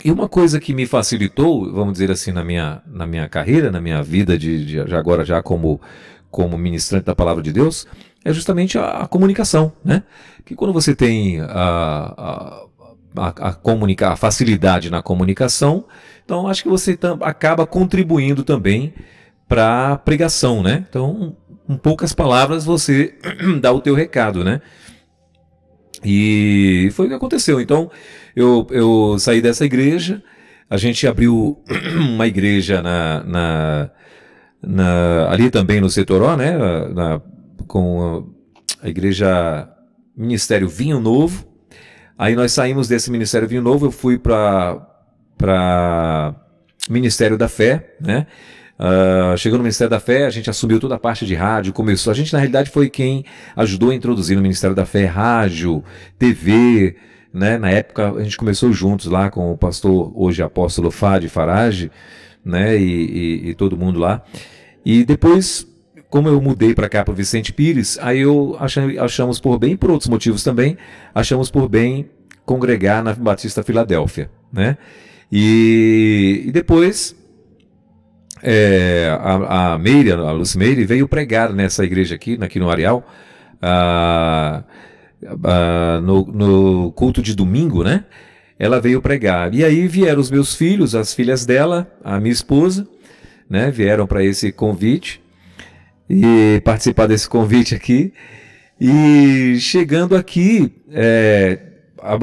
[0.03, 3.81] e uma coisa que me facilitou, vamos dizer assim, na minha, na minha carreira, na
[3.81, 5.81] minha vida de, de, de agora já como
[6.29, 7.87] como ministrante da palavra de Deus,
[8.23, 10.03] é justamente a, a comunicação, né?
[10.45, 12.67] Que quando você tem a, a
[13.15, 15.85] a, comunicar, a facilidade na comunicação.
[16.23, 18.93] Então, acho que você acaba contribuindo também
[19.47, 20.85] para a pregação, né?
[20.89, 21.35] Então,
[21.67, 23.15] em poucas palavras, você
[23.61, 24.61] dá o teu recado, né?
[26.09, 27.59] E foi o que aconteceu.
[27.59, 27.89] Então,
[28.35, 30.23] eu, eu saí dessa igreja,
[30.69, 31.61] a gente abriu
[31.99, 33.89] uma igreja na, na,
[34.61, 36.57] na ali também no Setoró, né?
[36.93, 37.21] Na,
[37.67, 38.29] com
[38.81, 39.67] a igreja
[40.15, 41.47] Ministério Vinho Novo,
[42.17, 44.81] Aí nós saímos desse Ministério Vinho Novo, eu fui para
[46.89, 48.25] Ministério da Fé, né?
[48.79, 52.11] Uh, chegou no Ministério da Fé, a gente assumiu toda a parte de rádio, começou.
[52.11, 55.83] A gente, na realidade, foi quem ajudou a introduzir no Ministério da Fé rádio,
[56.17, 56.95] TV,
[57.33, 57.57] né?
[57.57, 61.91] Na época, a gente começou juntos lá com o pastor, hoje apóstolo Fadi Farage,
[62.45, 62.77] né?
[62.77, 62.83] E,
[63.45, 64.21] e, e todo mundo lá.
[64.85, 65.67] E depois
[66.09, 68.57] como eu mudei para cá para Vicente Pires, aí eu
[68.99, 70.77] achamos por bem, por outros motivos também,
[71.13, 72.09] achamos por bem
[72.45, 74.77] congregar na Batista Filadélfia, né?
[75.29, 77.13] E, e depois
[78.41, 83.05] é, a, a Meire, a Lucimeire, veio pregar nessa igreja aqui, aqui no Areal,
[86.01, 88.05] no, no culto de domingo, né?
[88.59, 89.53] Ela veio pregar.
[89.53, 92.87] E aí vieram os meus filhos, as filhas dela, a minha esposa,
[93.49, 93.69] né?
[93.71, 95.21] Vieram para esse convite
[96.09, 98.13] e participar desse convite aqui.
[98.79, 101.59] E chegando aqui, é,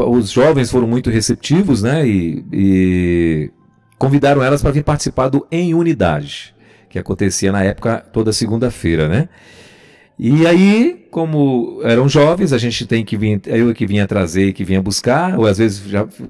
[0.09, 2.07] os jovens foram muito receptivos, né?
[2.07, 3.51] E, e
[3.99, 6.55] convidaram elas para vir participar do Em Unidade,
[6.89, 9.29] que acontecia na época toda segunda-feira, né?
[10.17, 14.63] E aí, como eram jovens, a gente tem que vir, eu que vinha trazer, que
[14.63, 15.83] vinha buscar, ou às vezes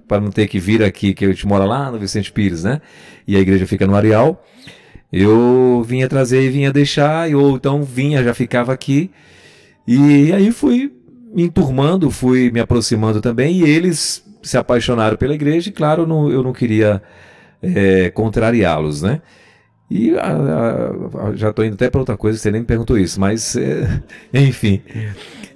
[0.09, 2.81] para não ter que vir aqui, que a gente mora lá no Vicente Pires, né?
[3.27, 4.43] E a igreja fica no Areal
[5.17, 9.13] eu vinha trazer e vinha deixar, ou então vinha, já ficava aqui.
[9.87, 10.93] E aí fui
[11.33, 16.29] me enturmando, fui me aproximando também, e eles se apaixonaram pela igreja, e claro, não,
[16.29, 17.01] eu não queria
[17.75, 19.21] é, contrariá-los, né?
[19.91, 22.99] E a, a, a, já estou indo até para outra coisa, você nem me perguntou
[22.99, 24.83] isso, mas é, enfim.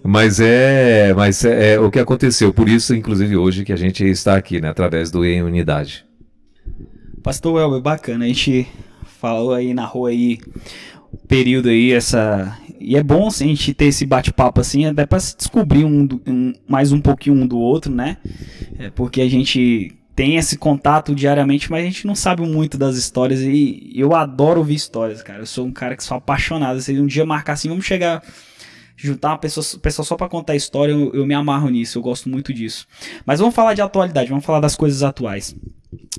[0.03, 2.53] Mas é, mas é, é, o que aconteceu.
[2.53, 6.07] Por isso, inclusive, hoje que a gente está aqui, né, através do Em Unidade.
[7.23, 8.25] Pastor Elber, bacana.
[8.25, 8.67] A gente
[9.19, 10.39] falou aí, narrou aí
[11.13, 12.57] o período aí, essa.
[12.81, 16.09] E é bom assim, a gente ter esse bate-papo assim, até para se descobrir um,
[16.27, 18.19] um, mais um pouquinho um do outro, né?
[18.79, 22.97] É porque a gente tem esse contato diariamente, mas a gente não sabe muito das
[22.97, 25.43] histórias e eu adoro ouvir histórias, cara.
[25.43, 26.81] Eu sou um cara que sou apaixonado.
[26.81, 28.21] Se um dia marcar assim, vamos chegar
[28.97, 32.29] juntar uma pessoa, pessoa só para contar história, eu, eu me amarro nisso, eu gosto
[32.29, 32.85] muito disso.
[33.25, 35.55] Mas vamos falar de atualidade, vamos falar das coisas atuais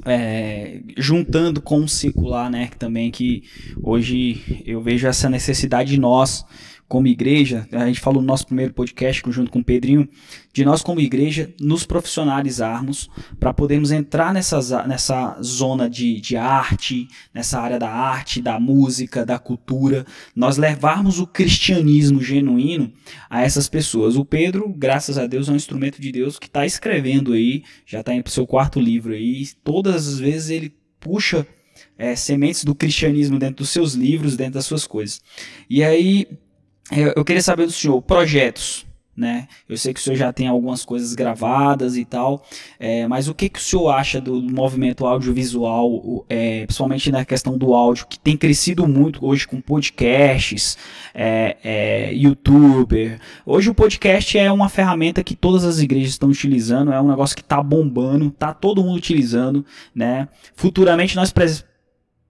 [0.06, 3.44] é, juntando com o circular, né, também que
[3.82, 6.46] hoje eu vejo essa necessidade de nós
[6.90, 10.10] como igreja, a gente falou no nosso primeiro podcast junto com o Pedrinho,
[10.52, 13.08] de nós como igreja nos profissionalizarmos
[13.40, 19.24] para podermos entrar nessa, nessa zona de, de arte, nessa área da arte, da música,
[19.24, 20.04] da cultura,
[20.36, 22.92] nós levarmos o cristianismo genuíno
[23.30, 24.16] a essas pessoas.
[24.16, 28.00] O Pedro, graças a Deus, é um instrumento de Deus que está escrevendo aí, já
[28.00, 31.46] está em seu quarto livro aí, todas as vezes ele puxa
[32.00, 35.22] é, sementes do cristianismo dentro dos seus livros, dentro das suas coisas.
[35.70, 36.28] E aí
[36.92, 38.86] eu queria saber do senhor, projetos,
[39.20, 39.50] né?
[39.68, 42.42] Eu sei que o senhor já tem algumas coisas gravadas e tal,
[42.80, 47.58] é, mas o que, que o senhor acha do movimento audiovisual, é, principalmente na questão
[47.58, 50.78] do áudio, que tem crescido muito hoje com podcasts,
[51.14, 53.20] é, é, youtuber.
[53.46, 57.36] Hoje o podcast é uma ferramenta que todas as igrejas estão utilizando, é um negócio
[57.36, 60.30] que está bombando, tá todo mundo utilizando, né?
[60.56, 61.30] Futuramente nós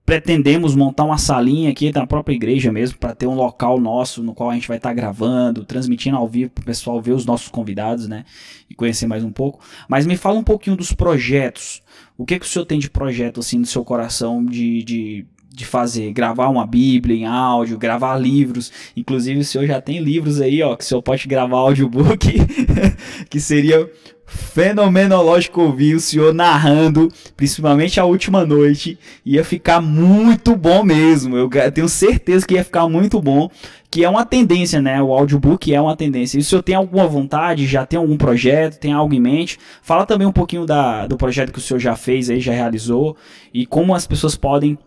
[0.09, 4.33] pretendemos montar uma salinha aqui na própria igreja mesmo, para ter um local nosso no
[4.33, 7.27] qual a gente vai estar tá gravando, transmitindo ao vivo para o pessoal ver os
[7.27, 8.25] nossos convidados, né?
[8.67, 9.63] E conhecer mais um pouco.
[9.87, 11.83] Mas me fala um pouquinho dos projetos.
[12.17, 15.65] O que, que o senhor tem de projeto assim no seu coração de, de de
[15.65, 18.71] fazer, gravar uma Bíblia em áudio, gravar livros.
[18.95, 22.33] Inclusive, o senhor já tem livros aí, ó, que o senhor pode gravar audiobook,
[23.29, 23.89] que seria
[24.29, 28.97] fenomenológico ouvir o senhor narrando, principalmente a última noite.
[29.25, 31.35] Ia ficar muito bom mesmo.
[31.35, 33.49] Eu tenho certeza que ia ficar muito bom.
[33.91, 35.01] Que é uma tendência, né?
[35.01, 36.37] O audiobook é uma tendência.
[36.37, 40.05] E o senhor tem alguma vontade, já tem algum projeto, tem algo em mente, fala
[40.05, 43.17] também um pouquinho da, do projeto que o senhor já fez aí, já realizou,
[43.51, 44.77] e como as pessoas podem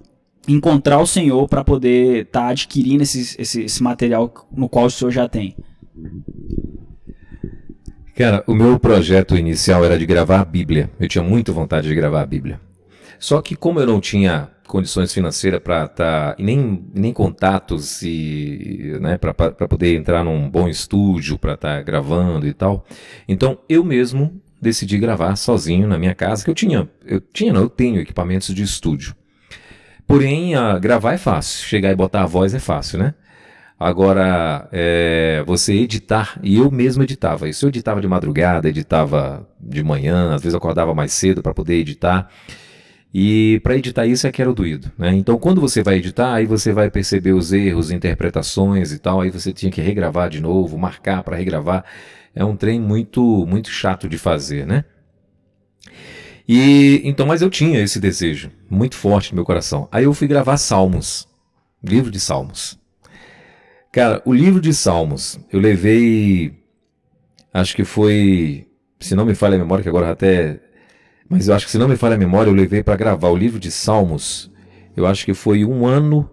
[0.48, 4.90] encontrar o Senhor para poder estar tá adquirindo esse, esse, esse material no qual o
[4.90, 5.56] Senhor já tem?
[8.22, 10.88] Cara, o meu projeto inicial era de gravar a Bíblia.
[11.00, 12.60] Eu tinha muita vontade de gravar a Bíblia.
[13.18, 18.96] Só que como eu não tinha condições financeiras para estar tá, nem, nem contatos e
[19.00, 19.34] né, para
[19.66, 22.86] poder entrar num bom estúdio para estar tá gravando e tal,
[23.26, 27.62] então eu mesmo decidi gravar sozinho na minha casa que eu tinha eu tinha não,
[27.62, 29.16] eu tenho equipamentos de estúdio
[30.06, 33.14] Porém, gravar é fácil, chegar e botar a voz é fácil, né?
[33.82, 37.64] Agora, é, você editar, e eu mesmo editava isso.
[37.64, 42.28] Eu editava de madrugada, editava de manhã, às vezes acordava mais cedo para poder editar.
[43.14, 45.12] E para editar isso é que era doído, né?
[45.14, 49.30] Então, quando você vai editar, aí você vai perceber os erros, interpretações e tal, aí
[49.30, 51.84] você tinha que regravar de novo, marcar para regravar.
[52.34, 54.84] É um trem muito, muito chato de fazer, né?
[56.48, 59.88] E então, mas eu tinha esse desejo muito forte no meu coração.
[59.92, 61.28] Aí eu fui gravar Salmos,
[61.82, 62.81] livro de Salmos.
[63.92, 66.58] Cara, o livro de Salmos, eu levei,
[67.52, 68.66] acho que foi,
[68.98, 70.60] se não me falha a memória, que agora até,
[71.28, 73.36] mas eu acho que se não me falha a memória, eu levei para gravar o
[73.36, 74.50] livro de Salmos.
[74.96, 76.28] Eu acho que foi um ano,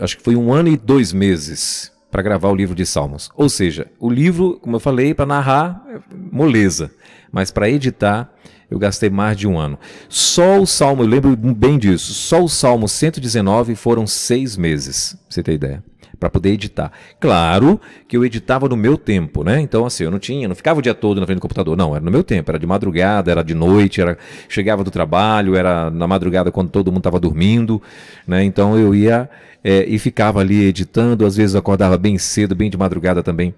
[0.00, 3.30] acho que foi um ano e dois meses para gravar o livro de Salmos.
[3.36, 5.84] Ou seja, o livro, como eu falei, para narrar,
[6.32, 6.90] moleza
[7.34, 8.32] mas para editar
[8.70, 9.78] eu gastei mais de um ano.
[10.08, 15.20] Só o Salmo, eu lembro bem disso, só o Salmo 119 foram seis meses, pra
[15.28, 15.84] você ter ideia,
[16.18, 16.90] para poder editar.
[17.20, 19.60] Claro que eu editava no meu tempo, né?
[19.60, 21.94] Então, assim, eu não tinha, não ficava o dia todo na frente do computador, não,
[21.94, 24.16] era no meu tempo, era de madrugada, era de noite, era
[24.48, 27.82] chegava do trabalho, era na madrugada quando todo mundo estava dormindo,
[28.26, 28.42] né?
[28.44, 29.28] Então eu ia
[29.62, 33.54] é, e ficava ali editando, às vezes acordava bem cedo, bem de madrugada também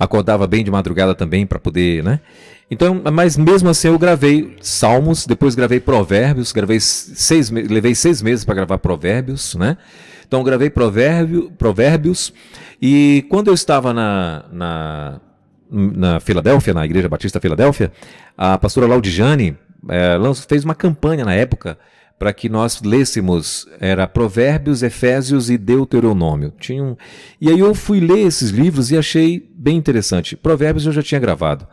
[0.00, 2.20] acordava bem de madrugada também para poder, né?
[2.70, 8.44] Então, mas mesmo assim eu gravei Salmos, depois gravei Provérbios, gravei seis, levei seis meses
[8.44, 9.76] para gravar Provérbios, né?
[10.26, 12.32] Então gravei provérbio, Provérbios
[12.80, 15.20] e quando eu estava na, na,
[15.68, 17.90] na Filadélfia, na Igreja Batista Filadélfia,
[18.38, 19.56] a pastora Laudijane
[19.88, 20.16] é,
[20.48, 21.76] fez uma campanha na época
[22.16, 26.52] para que nós lêssemos era Provérbios, Efésios e Deuteronômio.
[26.60, 26.96] Tinha um...
[27.40, 30.36] E aí eu fui ler esses livros e achei bem interessante.
[30.36, 31.66] Provérbios eu já tinha gravado.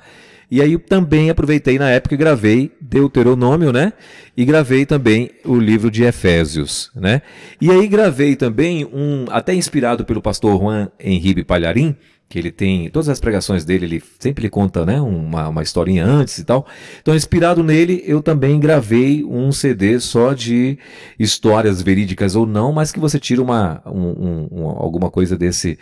[0.50, 3.92] E aí também aproveitei na época e gravei Deuteronômio, né?
[4.36, 7.22] E gravei também o livro de Efésios, né?
[7.60, 11.96] E aí gravei também um, até inspirado pelo pastor Juan Henrique Palharim,
[12.30, 16.38] que ele tem, todas as pregações dele, ele sempre conta, né, uma, uma historinha antes
[16.38, 16.68] e tal.
[17.02, 20.78] Então, inspirado nele, eu também gravei um CD só de
[21.18, 25.80] histórias verídicas ou não, mas que você tira uma, um, um, alguma coisa desse,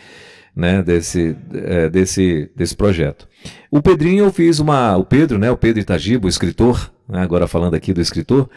[0.55, 3.27] né, desse, é, desse, desse projeto.
[3.69, 7.73] O Pedrinho, eu fiz uma, o Pedro, né, o Pedro Itagibo, escritor, né, agora falando
[7.73, 8.49] aqui do escritor,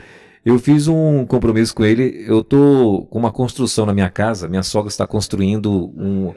[0.44, 4.62] eu fiz um compromisso com ele, eu tô com uma construção na minha casa, minha
[4.62, 6.32] sogra está construindo um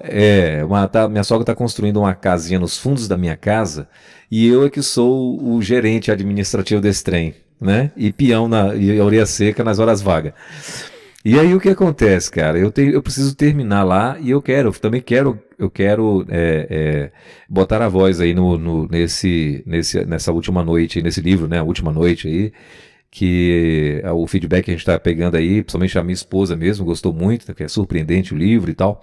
[0.00, 3.88] é, uma, tá, minha sogra está construindo uma casinha nos fundos da minha casa
[4.30, 7.90] e eu é que sou o gerente administrativo desse trem, né?
[7.96, 10.34] E peão na, e orelha seca nas horas vagas.
[11.28, 12.56] E aí o que acontece, cara?
[12.56, 17.12] Eu, tenho, eu preciso terminar lá e eu quero, também quero, eu quero é, é,
[17.48, 21.58] botar a voz aí no, no, nesse, nesse, nessa última noite, nesse livro, né?
[21.58, 22.52] A última noite aí,
[23.10, 26.84] que é, o feedback que a gente está pegando aí, principalmente a minha esposa mesmo,
[26.84, 29.02] gostou muito, que é surpreendente o livro e tal.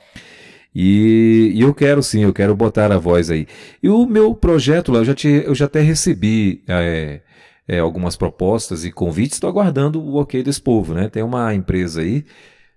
[0.73, 3.45] E, e, eu quero sim, eu quero botar a voz aí.
[3.81, 7.19] E o meu projeto lá, eu já, te, eu já até recebi é,
[7.67, 11.09] é, algumas propostas e convites, estou aguardando o ok desse povo, né?
[11.09, 12.25] Tem uma empresa aí,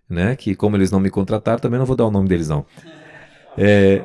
[0.09, 0.37] né?
[0.37, 2.65] Que como eles não me contrataram, também não vou dar o nome deles não.
[3.59, 4.03] É,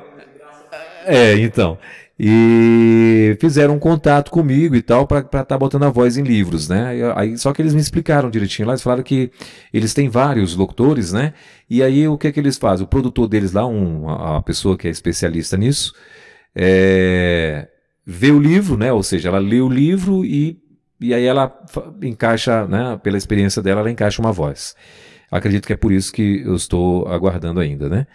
[1.05, 1.77] é então
[2.23, 6.69] e fizeram um contato comigo e tal para estar tá botando a voz em livros,
[6.69, 7.11] né?
[7.15, 9.31] Aí, só que eles me explicaram direitinho lá, eles falaram que
[9.73, 11.33] eles têm vários locutores, né?
[11.67, 12.85] E aí o que é que eles fazem?
[12.85, 15.95] O produtor deles lá, um, a pessoa que é especialista nisso,
[16.53, 17.67] é,
[18.05, 18.93] vê o livro, né?
[18.93, 20.60] Ou seja, ela lê o livro e
[21.01, 21.51] e aí ela
[22.03, 24.75] encaixa, né, pela experiência dela, ela encaixa uma voz.
[25.31, 28.05] Acredito que é por isso que eu estou aguardando ainda, né?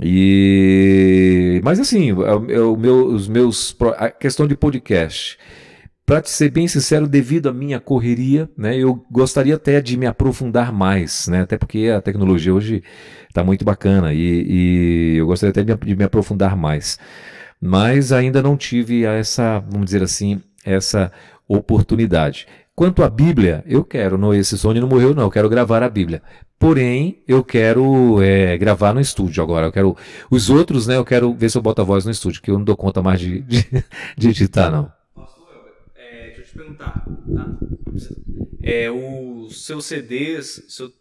[0.00, 5.38] E mas assim, é o meu, os meus a questão de podcast.
[6.04, 10.72] Para ser bem sincero, devido à minha correria, né, eu gostaria até de me aprofundar
[10.72, 12.82] mais, né, até porque a tecnologia hoje
[13.28, 16.98] está muito bacana e, e, eu gostaria até de me aprofundar mais.
[17.60, 21.12] Mas ainda não tive essa, vamos dizer assim, essa
[21.46, 22.46] oportunidade.
[22.74, 25.88] Quanto à Bíblia, eu quero, não, esse sonho não morreu, não, eu quero gravar a
[25.88, 26.22] Bíblia.
[26.58, 29.66] Porém, eu quero é, gravar no estúdio agora.
[29.66, 29.96] Eu quero.
[30.30, 30.96] Os outros, né?
[30.96, 33.02] Eu quero ver se eu boto a voz no estúdio, que eu não dou conta
[33.02, 33.66] mais de, de,
[34.16, 34.90] de editar, não.
[35.96, 37.58] É, deixa eu te perguntar, tá?
[38.62, 40.92] É, os seus CDs, se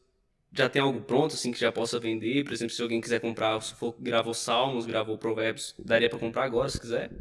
[0.53, 2.43] já tem algo pronto, assim, que já possa vender?
[2.43, 6.43] Por exemplo, se alguém quiser comprar, se for gravou Salmos, gravou Provérbios, daria para comprar
[6.43, 7.11] agora, se quiser?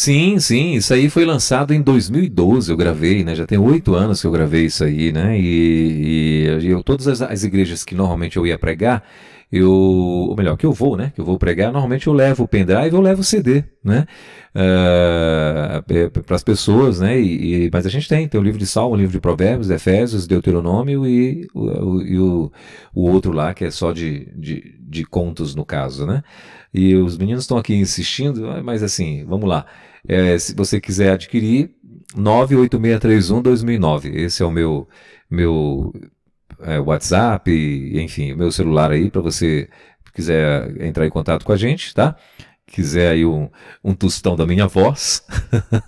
[0.00, 3.34] Sim, sim, isso aí foi lançado em 2012, eu gravei, né?
[3.34, 5.36] Já tem oito anos que eu gravei isso aí, né?
[5.36, 9.02] E, e eu, todas as, as, igrejas que normalmente eu ia pregar,
[9.50, 11.10] eu, ou melhor, que eu vou, né?
[11.12, 14.06] Que eu vou pregar, normalmente eu levo o pendrive, eu levo o CD, né?
[14.54, 15.84] Uh, ah,
[16.24, 17.20] para as pessoas, né?
[17.20, 19.68] E, e, mas a gente tem, tem o livro de Salmo, o livro de Provérbios,
[19.68, 22.52] Efésios, Deuteronômio e, o, e o,
[22.94, 26.22] o outro lá que é só de, de, de contos no caso, né?
[26.72, 29.66] E os meninos estão aqui insistindo, mas assim, vamos lá.
[30.06, 31.70] É, se você quiser adquirir,
[32.16, 34.14] 98631-2009.
[34.14, 34.88] Esse é o meu,
[35.30, 35.92] meu
[36.60, 37.50] é, WhatsApp,
[37.94, 39.68] enfim, meu celular aí, para você
[40.14, 42.16] quiser entrar em contato com a gente, tá?
[42.66, 43.48] Quiser aí um,
[43.82, 45.22] um tostão da minha voz.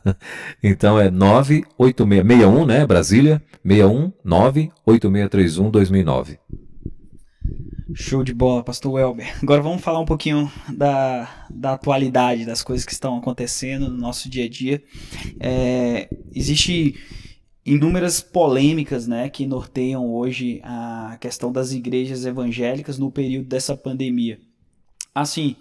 [0.63, 2.87] então é 98661, né?
[2.87, 6.39] Brasília, 61 98631 2009.
[7.95, 9.37] Show de bola, Pastor Welber.
[9.43, 14.29] Agora vamos falar um pouquinho da, da atualidade, das coisas que estão acontecendo no nosso
[14.29, 14.83] dia a dia.
[15.41, 16.97] É, existe
[17.65, 24.39] inúmeras polêmicas né, que norteiam hoje a questão das igrejas evangélicas no período dessa pandemia.
[25.15, 25.57] Assim,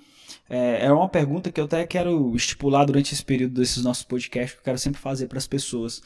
[0.49, 4.53] é, é uma pergunta que eu até quero estipular durante esse período desses nossos podcasts,
[4.53, 6.01] que eu quero sempre fazer para as pessoas.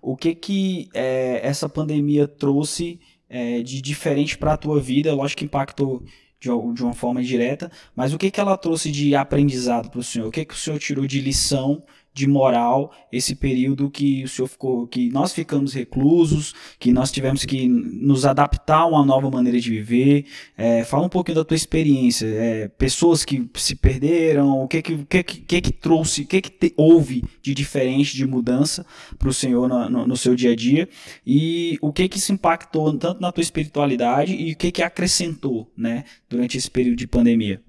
[0.00, 5.40] O que que é, essa pandemia trouxe é, de diferente para a tua vida, lógico
[5.40, 6.02] que impactou
[6.38, 10.04] de, de, uma forma direta, mas o que, que ela trouxe de aprendizado para o
[10.04, 10.28] senhor?
[10.28, 11.82] O que, que o senhor tirou de lição
[12.16, 17.44] de moral esse período que o senhor ficou, que nós ficamos reclusos, que nós tivemos
[17.44, 20.24] que nos adaptar a uma nova maneira de viver.
[20.56, 25.04] É, fala um pouquinho da tua experiência, é, pessoas que se perderam, o que que,
[25.04, 28.86] que, que, que trouxe, o que que te, houve de diferente, de mudança
[29.18, 30.88] para o senhor no, no, seu dia a dia
[31.26, 35.70] e o que que se impactou tanto na tua espiritualidade e o que que acrescentou,
[35.76, 37.60] né, durante esse período de pandemia.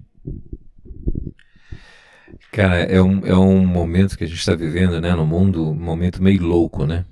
[2.58, 5.74] Cara, é um, é um momento que a gente está vivendo, né, no mundo, um
[5.74, 7.04] momento meio louco, né?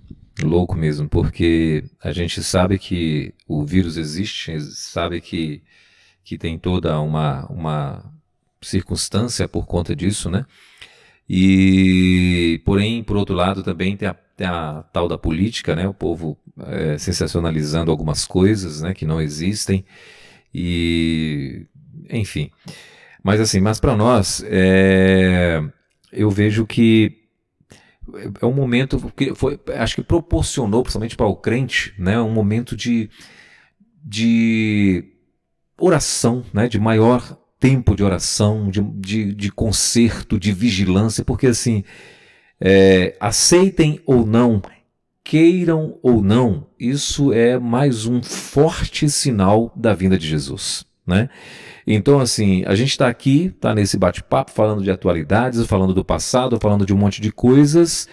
[0.43, 5.63] Louco mesmo, porque a gente sabe que o vírus existe, sabe que,
[6.25, 8.13] que tem toda uma, uma
[8.61, 10.45] circunstância por conta disso, né?
[11.29, 15.87] E, porém, por outro lado, também tem a, tem a tal da política, né?
[15.87, 18.93] O povo é, sensacionalizando algumas coisas, né?
[18.93, 19.85] Que não existem.
[20.53, 21.67] E,
[22.11, 22.51] enfim.
[23.27, 25.61] Mas assim, mas para nós, é,
[26.13, 27.25] eu vejo que
[28.41, 32.77] é um momento que foi, acho que proporcionou, principalmente para o crente, né, um momento
[32.77, 33.11] de,
[34.01, 35.05] de
[35.77, 41.83] oração, né, de maior tempo de oração, de, de, de conserto, de vigilância, porque assim,
[42.61, 44.63] é, aceitem ou não,
[45.25, 51.29] queiram ou não, isso é mais um forte sinal da vinda de Jesus, né?
[51.87, 56.59] Então, assim, a gente está aqui, está nesse bate-papo, falando de atualidades, falando do passado,
[56.61, 58.09] falando de um monte de coisas,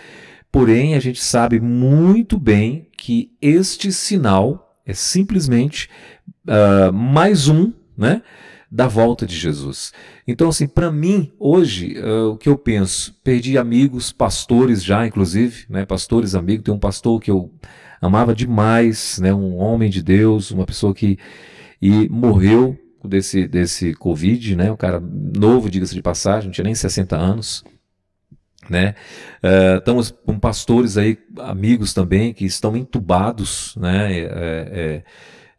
[0.52, 5.90] porém a gente sabe muito bem que este sinal é simplesmente
[6.48, 8.22] uh, mais um, né?
[8.70, 9.94] Da volta de Jesus.
[10.28, 15.66] Então, assim, para mim, hoje, uh, o que eu penso, perdi amigos, pastores já, inclusive,
[15.70, 15.86] né?
[15.86, 17.52] Pastores amigos, tem um pastor que eu
[18.02, 19.32] amava demais, né?
[19.32, 21.20] Um homem de Deus, uma pessoa que
[21.84, 22.78] e morreu
[23.08, 24.72] desse, desse Covid, né?
[24.72, 27.64] Um cara novo, diga-se de passagem, não tinha nem 60 anos.
[28.70, 28.96] Né?
[29.44, 34.20] Uh, estamos com pastores aí, amigos também, que estão entubados, né?
[34.20, 35.04] É, é,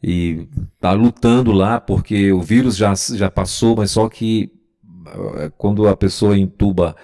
[0.02, 0.48] e
[0.80, 4.50] tá lutando lá porque o vírus já, já passou, mas só que
[5.56, 6.94] quando a pessoa entuba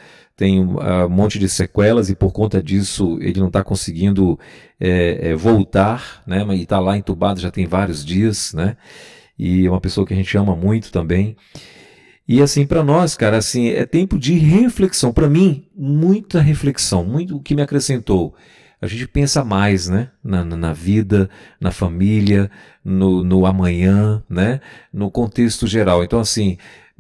[0.41, 4.38] tem uh, um monte de sequelas e por conta disso ele não está conseguindo
[4.80, 6.43] é, é, voltar, né?
[6.45, 8.74] Mas está lá entubado já tem vários dias, né?
[9.41, 11.34] E é uma pessoa que a gente ama muito também.
[12.28, 15.14] E assim, para nós, cara, assim, é tempo de reflexão.
[15.14, 18.34] Para mim, muita reflexão, muito o que me acrescentou.
[18.82, 20.11] A gente pensa mais, né?
[20.22, 22.51] Na, na, na vida, na família,
[22.84, 24.61] no, no amanhã, né?
[24.93, 26.05] No contexto geral.
[26.05, 26.59] Então, assim,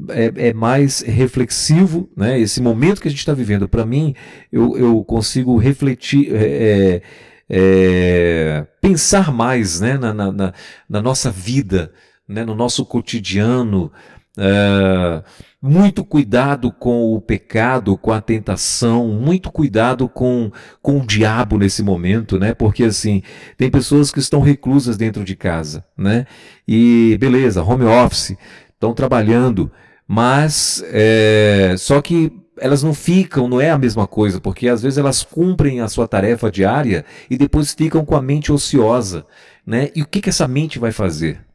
[0.08, 2.40] é, é, mais reflexivo, né?
[2.40, 4.14] Esse momento que a gente está vivendo, para mim,
[4.50, 7.02] eu, eu consigo refletir, é, é,
[7.50, 9.98] é, pensar mais, né?
[9.98, 10.54] Na, na,
[10.88, 11.92] na, nossa vida,
[12.30, 12.44] né?
[12.44, 13.92] No nosso cotidiano.
[14.38, 15.22] É,
[15.60, 20.50] muito cuidado com o pecado, com a tentação, muito cuidado com,
[20.80, 22.54] com o diabo nesse momento, né?
[22.54, 23.22] Porque assim,
[23.58, 26.26] tem pessoas que estão reclusas dentro de casa, né?
[26.66, 28.36] E beleza, home office,
[28.72, 29.70] estão trabalhando,
[30.08, 34.98] mas é, só que elas não ficam, não é a mesma coisa, porque às vezes
[34.98, 39.26] elas cumprem a sua tarefa diária e depois ficam com a mente ociosa,
[39.66, 39.90] né?
[39.94, 41.49] E o que, que essa mente vai fazer?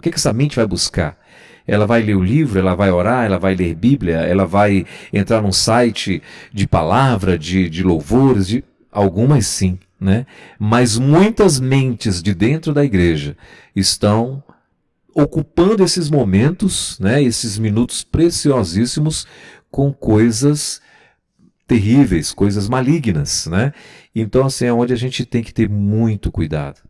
[0.00, 1.18] O que, essa mente vai buscar?
[1.66, 5.42] Ela vai ler o livro, ela vai orar, ela vai ler Bíblia, ela vai entrar
[5.42, 10.24] num site de palavra, de, de louvores, de algumas sim, né?
[10.58, 13.36] Mas muitas mentes de dentro da igreja
[13.76, 14.42] estão
[15.14, 19.26] ocupando esses momentos, né, esses minutos preciosíssimos
[19.70, 20.80] com coisas
[21.66, 23.74] terríveis, coisas malignas, né?
[24.14, 26.89] Então assim é onde a gente tem que ter muito cuidado.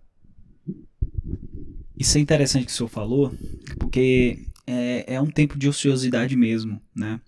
[2.00, 3.30] Isso é interessante que o senhor falou,
[3.78, 7.20] porque é, é um tempo de ociosidade mesmo, né?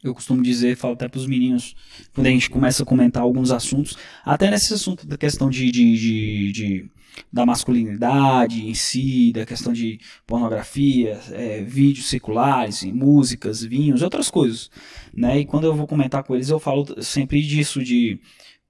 [0.00, 1.74] Eu costumo dizer, falo até para os meninos,
[2.14, 5.96] quando a gente começa a comentar alguns assuntos, até nesse assunto da questão de, de,
[5.96, 6.90] de, de
[7.32, 14.70] da masculinidade em si, da questão de pornografia, é, vídeos seculares, músicas, vinhos, outras coisas.
[15.12, 15.40] Né?
[15.40, 18.20] E quando eu vou comentar com eles, eu falo sempre disso, de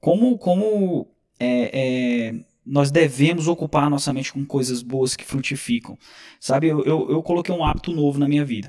[0.01, 1.09] como, como
[1.39, 2.35] é, é,
[2.67, 5.97] nós devemos ocupar a nossa mente com coisas boas que frutificam.
[6.41, 8.69] Sabe, eu, eu, eu coloquei um hábito novo na minha vida.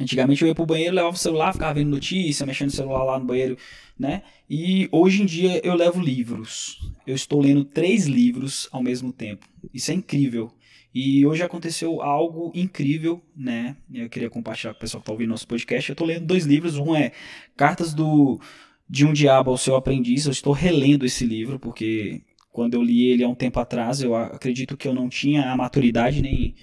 [0.00, 3.18] Antigamente eu ia pro banheiro, levava o celular, ficava vendo notícia, mexendo no celular lá
[3.18, 3.56] no banheiro,
[3.98, 4.22] né?
[4.48, 6.78] E hoje em dia eu levo livros.
[7.06, 9.46] Eu estou lendo três livros ao mesmo tempo.
[9.74, 10.52] Isso é incrível.
[10.94, 13.76] E hoje aconteceu algo incrível, né?
[13.92, 15.90] Eu queria compartilhar com o pessoal que está ouvindo nosso podcast.
[15.90, 16.76] Eu estou lendo dois livros.
[16.76, 17.12] Um é
[17.56, 18.40] Cartas do
[18.88, 20.24] de um Diabo ao Seu Aprendiz.
[20.24, 22.22] Eu estou relendo esse livro porque
[22.58, 25.56] quando eu li ele há um tempo atrás, eu acredito que eu não tinha a
[25.56, 26.56] maturidade nem,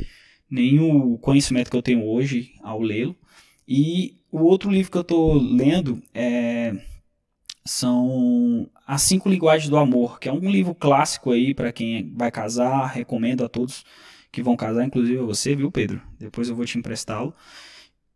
[0.51, 3.15] nem o conhecimento que eu tenho hoje ao lê-lo.
[3.65, 6.75] E o outro livro que eu estou lendo é,
[7.63, 12.29] são As Cinco Linguagens do Amor, que é um livro clássico aí para quem vai
[12.29, 12.87] casar.
[12.87, 13.85] Recomendo a todos
[14.33, 16.01] que vão casar, inclusive a você, viu, Pedro?
[16.19, 17.33] Depois eu vou te emprestá-lo.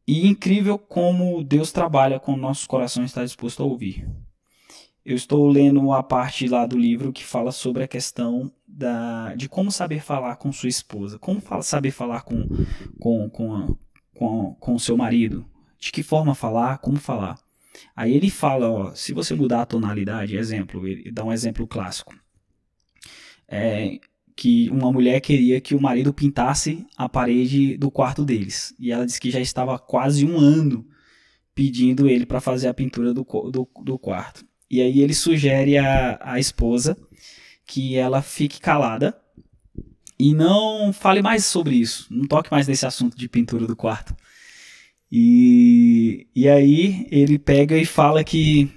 [0.06, 4.06] E incrível como Deus trabalha com nossos corações está disposto a ouvir.
[5.10, 9.50] Eu estou lendo a parte lá do livro que fala sobre a questão da, de
[9.50, 12.48] como saber falar com sua esposa, como fala, saber falar com,
[13.00, 13.76] com, com,
[14.14, 15.44] com, com seu marido,
[15.80, 17.40] de que forma falar, como falar.
[17.96, 22.14] Aí ele fala, ó, se você mudar a tonalidade, exemplo, ele dá um exemplo clássico.
[23.48, 24.00] É,
[24.36, 28.76] que uma mulher queria que o marido pintasse a parede do quarto deles.
[28.78, 30.88] E ela disse que já estava quase um ano
[31.56, 34.48] pedindo ele para fazer a pintura do, do, do, quarto.
[34.70, 36.96] E aí ele sugere à, esposa
[37.66, 39.20] que ela fique calada
[40.18, 44.16] e não fale mais sobre isso, não toque mais nesse assunto de pintura do quarto.
[45.12, 48.70] E, e aí ele pega e fala que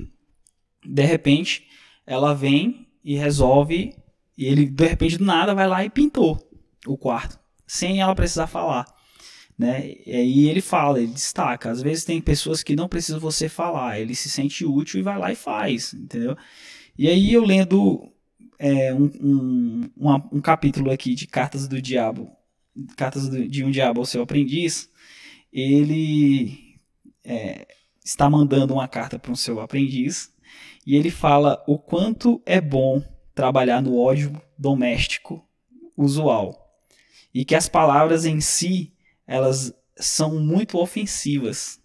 [0.84, 1.66] de repente
[2.06, 3.94] ela vem e resolve,
[4.36, 6.40] e ele de repente do nada vai lá e pintou
[6.86, 8.86] o quarto, sem ela precisar falar.
[9.62, 9.94] Né?
[10.04, 11.70] E aí ele fala, ele destaca.
[11.70, 15.16] Às vezes tem pessoas que não precisam você falar, ele se sente útil e vai
[15.16, 16.36] lá e faz, entendeu?
[16.98, 18.12] E aí eu lendo
[18.58, 22.28] é, um, um, um, um, capítulo aqui de Cartas do Diabo,
[22.96, 24.90] Cartas do, de um Diabo ao seu aprendiz,
[25.52, 26.80] ele
[27.22, 27.64] é,
[28.04, 30.34] está mandando uma carta para o seu aprendiz
[30.84, 33.00] e ele fala o quanto é bom
[33.32, 35.46] trabalhar no ódio doméstico
[35.96, 36.58] usual
[37.32, 38.91] e que as palavras em si
[39.32, 41.80] elas são muito ofensivas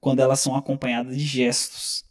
[0.00, 2.04] quando elas são acompanhadas de gestos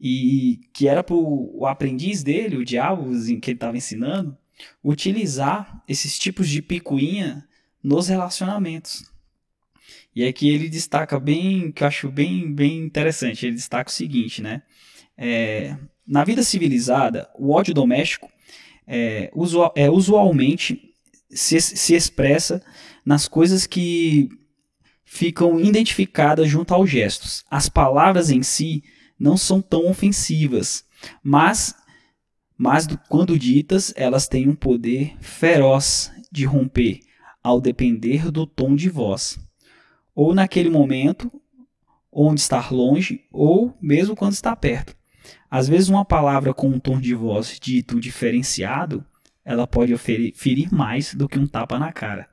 [0.00, 3.10] e que era para o aprendiz dele, o diabo
[3.40, 4.36] que ele estava ensinando,
[4.82, 7.48] utilizar esses tipos de picuinha
[7.82, 9.10] nos relacionamentos.
[10.14, 14.40] E aqui ele destaca bem, que eu acho bem, bem interessante, ele destaca o seguinte,
[14.40, 14.62] né?
[15.16, 18.30] É, na vida civilizada, o ódio doméstico
[18.86, 20.94] é, usual, é usualmente
[21.30, 22.62] se, se expressa
[23.04, 24.28] nas coisas que
[25.04, 27.44] ficam identificadas junto aos gestos.
[27.50, 28.82] As palavras em si
[29.18, 30.84] não são tão ofensivas,
[31.22, 31.74] mas,
[32.56, 37.00] mas quando ditas, elas têm um poder feroz de romper,
[37.42, 39.38] ao depender do tom de voz.
[40.14, 41.30] ou naquele momento,
[42.10, 44.96] onde estar longe, ou mesmo quando está perto.
[45.50, 49.04] Às vezes, uma palavra com um tom de voz dito diferenciado,
[49.44, 52.28] ela pode ferir mais do que um tapa na cara.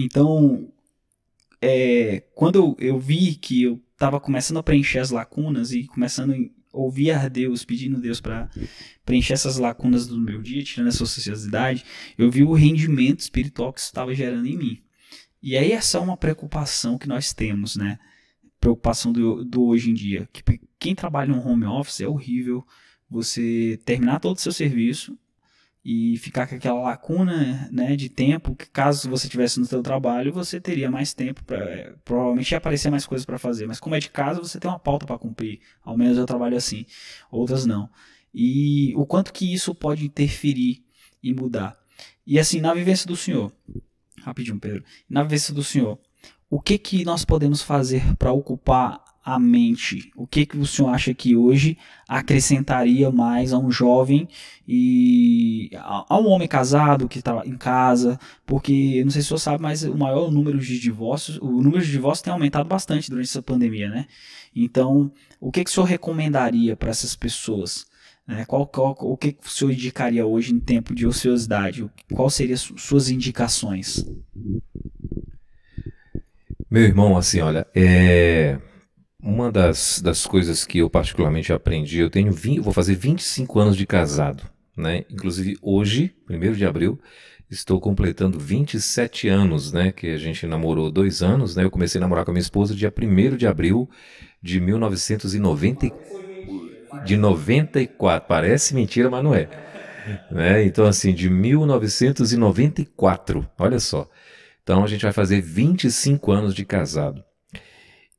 [0.00, 0.72] Então,
[1.60, 6.36] é, quando eu, vi que eu estava começando a preencher as lacunas e começando a
[6.72, 8.48] ouvir a Deus, pedindo a Deus para
[9.04, 11.84] preencher essas lacunas do meu dia, tirando essa ociosidade,
[12.16, 14.82] eu vi o rendimento espiritual que isso estava gerando em mim.
[15.42, 17.98] E aí essa é uma preocupação que nós temos, né?
[18.60, 20.28] Preocupação do, do hoje em dia.
[20.32, 22.64] Que quem trabalha no home office é horrível
[23.10, 25.18] você terminar todo o seu serviço
[25.84, 30.32] e ficar com aquela lacuna né, de tempo que caso você tivesse no seu trabalho
[30.32, 33.98] você teria mais tempo para provavelmente ia aparecer mais coisas para fazer mas como é
[33.98, 36.84] de casa você tem uma pauta para cumprir ao menos eu trabalho assim
[37.30, 37.88] outras não.
[38.34, 40.84] E o quanto que isso pode interferir
[41.22, 41.78] e mudar.
[42.26, 43.52] E assim na vivência do senhor
[44.22, 45.98] rapidinho Pedro na vivência do senhor
[46.50, 50.10] o que que nós podemos fazer para ocupar a mente?
[50.16, 51.76] O que, que o senhor acha que hoje
[52.08, 54.26] acrescentaria mais a um jovem
[54.66, 58.18] e a, um homem casado que está em casa?
[58.46, 61.84] Porque, não sei se o senhor sabe, mas o maior número de divórcios, o número
[61.84, 64.06] de divórcios tem aumentado bastante durante essa pandemia, né?
[64.56, 67.86] Então, o que, que o senhor recomendaria para essas pessoas?
[68.26, 68.46] Né?
[68.46, 71.86] Qual, qual, o que, que o senhor indicaria hoje em tempo de ociosidade?
[72.14, 74.06] Qual seriam suas indicações?
[76.70, 78.58] Meu irmão, assim, olha, é
[79.28, 83.76] uma das, das coisas que eu particularmente aprendi, eu tenho 20, vou fazer 25 anos
[83.76, 84.42] de casado,
[84.74, 85.04] né?
[85.10, 86.98] Inclusive hoje, 1 de abril,
[87.50, 89.92] estou completando 27 anos, né?
[89.92, 91.62] Que a gente namorou dois anos, né?
[91.62, 93.86] Eu comecei a namorar com a minha esposa dia 1 de abril
[94.42, 95.92] de 1990,
[97.04, 98.26] de 94.
[98.26, 99.46] Parece mentira, mas não é.
[100.30, 100.64] Né?
[100.64, 104.08] Então, assim, de 1994, olha só.
[104.62, 107.27] Então a gente vai fazer 25 anos de casado.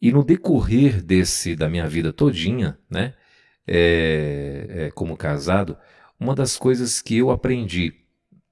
[0.02, 3.14] E no decorrer desse da minha vida todinha, né,
[3.68, 5.78] é, é, como casado,
[6.20, 7.94] uma das coisas que eu aprendi,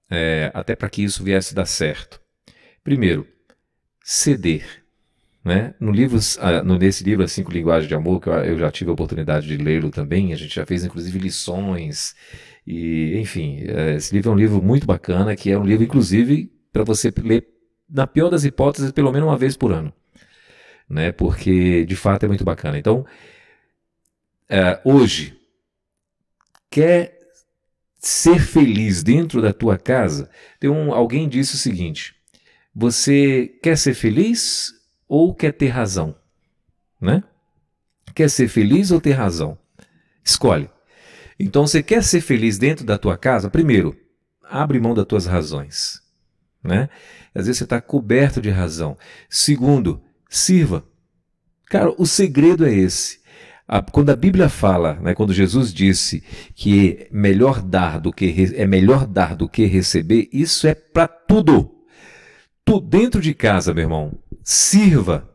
[0.10, 2.22] é, até para que isso viesse dar certo,
[2.84, 3.26] primeiro,
[4.04, 4.84] ceder.
[5.44, 5.74] Né?
[5.80, 8.90] No livro, ah, nesse livro, As Cinco Linguagens de Amor, que eu, eu já tive
[8.90, 12.14] a oportunidade de lê-lo também, a gente já fez inclusive lições,
[12.66, 16.52] e enfim, é, esse livro é um livro muito bacana, que é um livro, inclusive,
[16.74, 17.48] para você ler,
[17.90, 19.94] na pior das hipóteses, pelo menos uma vez por ano
[20.90, 21.12] né?
[21.12, 22.78] Porque de fato é muito bacana.
[22.78, 23.06] Então,
[24.50, 25.38] é, hoje,
[26.70, 27.18] quer
[27.98, 30.30] ser feliz dentro da tua casa?
[30.60, 32.16] Tem um, alguém disse o seguinte:
[32.74, 34.74] você quer ser feliz
[35.08, 36.16] ou quer ter razão,
[37.02, 37.24] né?
[38.16, 39.58] Quer ser feliz ou ter razão?
[40.24, 40.70] Escolhe.
[41.40, 43.50] Então, você quer ser feliz dentro da tua casa?
[43.50, 43.96] Primeiro,
[44.44, 46.02] abre mão das tuas razões.
[46.64, 46.90] Né?
[47.34, 48.98] Às vezes você está coberto de razão.
[49.30, 50.86] Segundo, sirva.
[51.66, 53.20] Cara, o segredo é esse.
[53.92, 56.24] Quando a Bíblia fala, né, quando Jesus disse
[56.56, 61.08] que é melhor dar do que é melhor dar do que receber, isso é para
[61.08, 61.76] tudo.
[62.64, 65.30] Tu dentro de casa, meu irmão, sirva.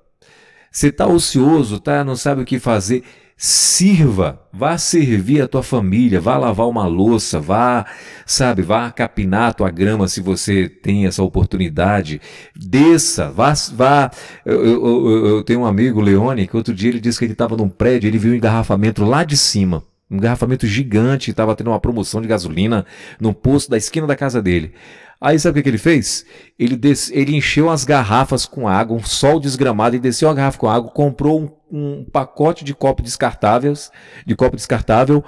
[0.70, 3.04] Você está ocioso, tá, não sabe o que fazer,
[3.44, 7.84] Sirva, vá servir a tua família, vá lavar uma louça, vá,
[8.24, 12.20] sabe, vá capinar a tua grama se você tem essa oportunidade.
[12.54, 14.12] Desça, vá, vá.
[14.46, 17.56] Eu, eu, eu tenho um amigo, Leone, que outro dia ele disse que ele estava
[17.56, 21.80] num prédio, ele viu um engarrafamento lá de cima um engarrafamento gigante, estava tendo uma
[21.80, 22.84] promoção de gasolina
[23.18, 24.74] no posto da esquina da casa dele.
[25.22, 26.26] Aí sabe o que, que ele fez?
[26.58, 27.08] Ele, des...
[27.12, 30.90] ele encheu as garrafas com água, um sol desgramado, e desceu a garrafa com água,
[30.90, 33.92] comprou um, um pacote de copo descartáveis,
[34.26, 35.24] de copo descartável,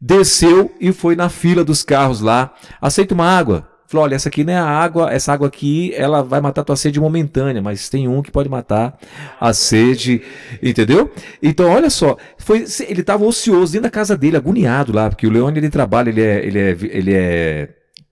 [0.00, 2.52] desceu e foi na fila dos carros lá.
[2.82, 3.68] Aceita uma água?
[3.86, 6.76] Falou, olha, essa aqui não é a água, essa água aqui, ela vai matar tua
[6.76, 8.98] sede momentânea, mas tem um que pode matar
[9.40, 10.20] a sede,
[10.60, 11.12] entendeu?
[11.40, 15.30] Então, olha só, foi, ele estava ocioso dentro da casa dele, agoniado lá, porque o
[15.30, 17.68] Leone, ele trabalha, ele é, ele é, ele é,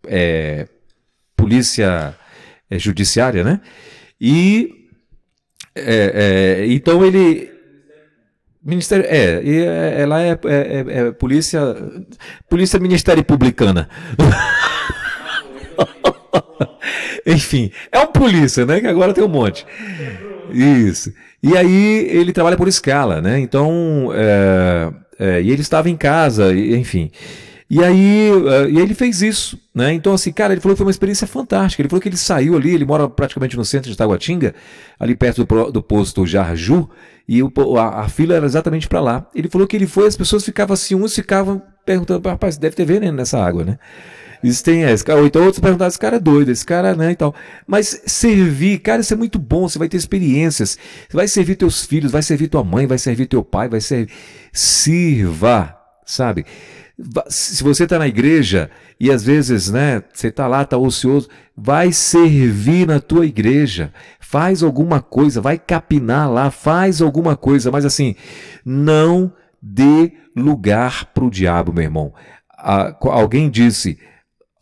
[0.06, 0.68] é
[1.46, 2.12] polícia
[2.68, 3.60] é, judiciária, né?
[4.20, 4.68] E
[5.76, 7.54] é, é, então ele
[8.64, 11.60] Ministério é, e é, ela é, é, é, polícia
[12.50, 13.88] polícia ministério publicana.
[17.24, 18.80] Enfim, é um polícia, né?
[18.80, 19.64] Que agora tem um monte.
[20.50, 21.12] Isso.
[21.40, 23.38] E aí ele trabalha por escala, né?
[23.38, 27.12] Então, é, é, e ele estava em casa, enfim.
[27.68, 29.92] E aí, uh, e aí ele fez isso, né?
[29.92, 31.82] Então, assim, cara, ele falou que foi uma experiência fantástica.
[31.82, 34.54] Ele falou que ele saiu ali, ele mora praticamente no centro de Taguatinga,
[35.00, 36.88] ali perto do, do posto Jarju,
[37.28, 39.26] e o, a, a, fila era exatamente para lá.
[39.34, 42.84] Ele falou que ele foi, as pessoas ficavam assim, uns ficavam perguntando, rapaz, deve ter
[42.84, 43.78] veneno nessa água, né?
[44.44, 45.10] Isso tem esse.
[45.10, 47.34] Ou então outros perguntaram, esse cara é doido, esse cara, né, e tal.
[47.66, 50.78] Mas servir, cara, isso é muito bom, você vai ter experiências.
[51.08, 54.12] Você vai servir teus filhos, vai servir tua mãe, vai servir teu pai, vai servir.
[54.52, 56.46] Sirva, sabe?
[57.28, 61.92] Se você está na igreja e às vezes, né, você está lá, está ocioso, vai
[61.92, 68.14] servir na tua igreja, faz alguma coisa, vai capinar lá, faz alguma coisa, mas assim,
[68.64, 72.14] não dê lugar para o diabo, meu irmão.
[72.58, 73.98] Ah, alguém disse,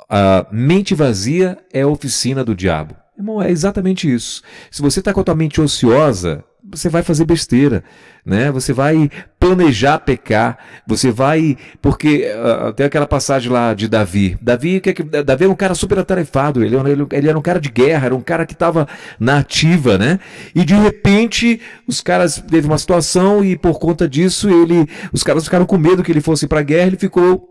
[0.08, 2.96] a mente vazia é oficina do diabo.
[3.16, 4.42] Irmão, é exatamente isso.
[4.70, 7.84] Se você está com a tua mente ociosa, você vai fazer besteira,
[8.24, 8.50] né?
[8.50, 14.36] Você vai planejar pecar, você vai, porque uh, tem aquela passagem lá de Davi.
[14.40, 17.68] Davi, que, Davi era um cara super atarefado, ele, ele, ele era um cara de
[17.68, 18.88] guerra, era um cara que estava
[19.20, 20.18] na ativa, né?
[20.54, 25.44] E de repente os caras teve uma situação e por conta disso ele, os caras
[25.44, 27.50] ficaram com medo que ele fosse para a guerra, ele ficou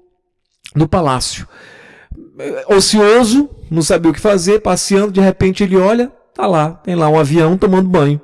[0.76, 1.48] no palácio
[2.68, 7.10] ocioso, não sabia o que fazer, passeando, de repente ele olha, tá lá, tem lá
[7.10, 8.20] um avião tomando banho.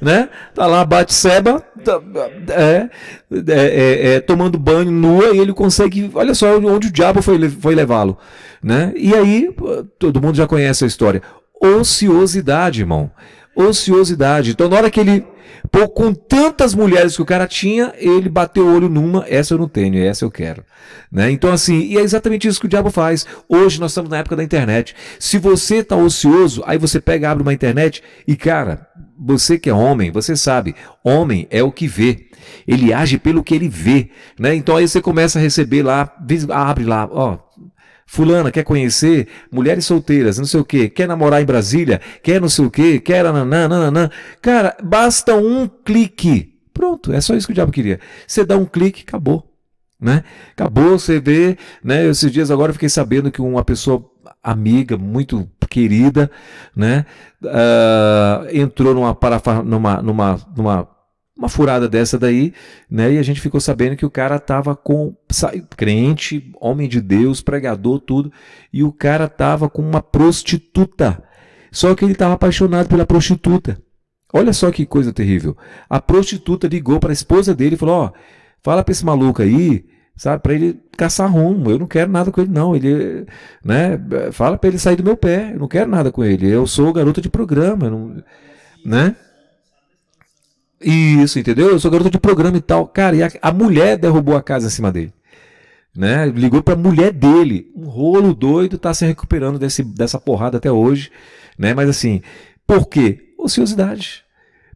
[0.00, 0.30] Né?
[0.54, 2.00] Tá lá Batseba tá,
[2.48, 2.88] é,
[3.30, 7.50] é, é, é, tomando banho nua e ele consegue, olha só onde o diabo foi,
[7.50, 8.16] foi levá-lo,
[8.62, 8.94] né?
[8.96, 9.54] E aí
[9.98, 11.20] todo mundo já conhece a história.
[11.60, 13.10] Ociosidade, irmão.
[13.54, 14.52] Ociosidade.
[14.52, 15.22] Então na hora que ele
[15.70, 19.58] Pô, com tantas mulheres que o cara tinha, ele bateu o olho numa, essa eu
[19.58, 20.64] não tenho, essa eu quero.
[21.10, 21.30] Né?
[21.30, 23.26] Então, assim, e é exatamente isso que o diabo faz.
[23.48, 24.94] Hoje nós estamos na época da internet.
[25.18, 28.86] Se você está ocioso, aí você pega, abre uma internet e, cara,
[29.18, 30.74] você que é homem, você sabe,
[31.04, 32.28] homem é o que vê.
[32.66, 34.10] Ele age pelo que ele vê.
[34.38, 34.54] Né?
[34.54, 36.10] Então aí você começa a receber lá,
[36.50, 37.38] abre lá, ó,
[38.12, 42.48] Fulana quer conhecer mulheres solteiras, não sei o que, quer namorar em Brasília, quer não
[42.48, 44.10] sei o que, quer nananã.
[44.42, 46.58] Cara, basta um clique.
[46.74, 48.00] Pronto, é só isso que o diabo queria.
[48.26, 49.48] Você dá um clique, acabou.
[50.00, 50.24] Né?
[50.50, 52.04] Acabou, você vê, né?
[52.08, 54.04] Esses dias agora eu fiquei sabendo que uma pessoa
[54.42, 56.28] amiga, muito querida,
[56.74, 57.06] né?
[57.40, 60.88] Uh, entrou numa, parafa, numa, numa, numa
[61.40, 62.52] uma furada dessa daí,
[62.88, 63.14] né?
[63.14, 65.16] E a gente ficou sabendo que o cara tava com
[65.74, 68.30] crente, homem de Deus, pregador, tudo,
[68.70, 71.22] e o cara tava com uma prostituta.
[71.72, 73.80] Só que ele tava apaixonado pela prostituta.
[74.32, 75.56] Olha só que coisa terrível.
[75.88, 78.12] A prostituta ligou para a esposa dele e falou: "Ó,
[78.62, 81.70] fala para esse maluco aí, sabe, para ele caçar rumo.
[81.70, 82.76] Eu não quero nada com ele não.
[82.76, 83.26] Ele,
[83.64, 83.98] né,
[84.32, 85.52] fala para ele sair do meu pé.
[85.54, 86.48] Eu não quero nada com ele.
[86.48, 88.22] Eu sou garota de programa, não,
[88.84, 89.16] né?
[90.80, 91.68] Isso, entendeu?
[91.68, 92.86] Eu sou garoto de programa e tal.
[92.86, 95.12] Cara, e a, a mulher derrubou a casa em cima dele.
[95.94, 96.26] Né?
[96.28, 97.70] Ligou pra mulher dele.
[97.76, 101.10] Um rolo doido, tá se recuperando desse, dessa porrada até hoje.
[101.58, 101.74] Né?
[101.74, 102.22] Mas assim,
[102.66, 103.34] por quê?
[103.38, 104.24] Ociosidade.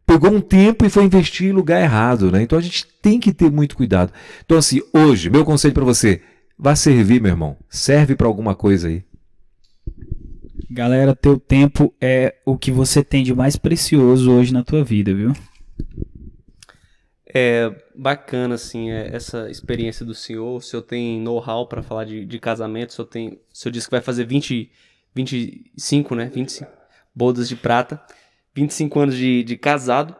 [0.05, 2.43] Pegou um tempo e foi investir em lugar errado, né?
[2.43, 4.13] Então a gente tem que ter muito cuidado.
[4.45, 6.21] Então assim, hoje, meu conselho para você,
[6.59, 7.57] vá servir, meu irmão.
[7.67, 9.03] Serve para alguma coisa aí.
[10.69, 15.11] Galera, teu tempo é o que você tem de mais precioso hoje na tua vida,
[15.11, 15.33] viu?
[17.27, 20.57] É bacana, assim, é, essa experiência do senhor.
[20.57, 22.89] O senhor tem know-how para falar de, de casamento.
[22.89, 24.71] O senhor, tem, o senhor disse que vai fazer 20,
[25.13, 26.31] 25, né?
[26.33, 26.71] 25
[27.13, 28.01] bodas de prata.
[28.55, 30.15] 25 anos de, de casado.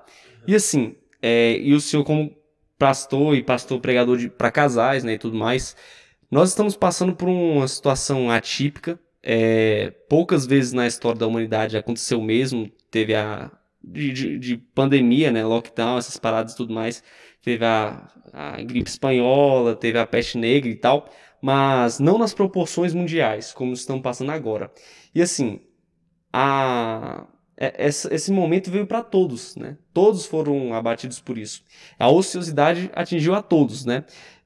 [0.45, 2.35] E assim, é, e o senhor como
[2.77, 5.75] pastor e pastor pregador para casais, né, e tudo mais,
[6.29, 8.99] nós estamos passando por uma situação atípica.
[9.23, 12.69] É, poucas vezes na história da humanidade aconteceu mesmo.
[12.91, 13.51] Teve a,
[13.87, 15.45] de, de, de, pandemia, né?
[15.45, 17.03] Lockdown, essas paradas e tudo mais.
[17.41, 21.09] Teve a, a gripe espanhola, teve a peste negra e tal,
[21.41, 24.71] mas não nas proporções mundiais, como estão passando agora.
[25.13, 25.61] E assim,
[26.33, 27.27] a,
[27.57, 29.77] é, esse momento veio para todos, né?
[29.93, 31.63] Todos foram abatidos por isso.
[31.97, 34.03] A ociosidade atingiu a todos, né?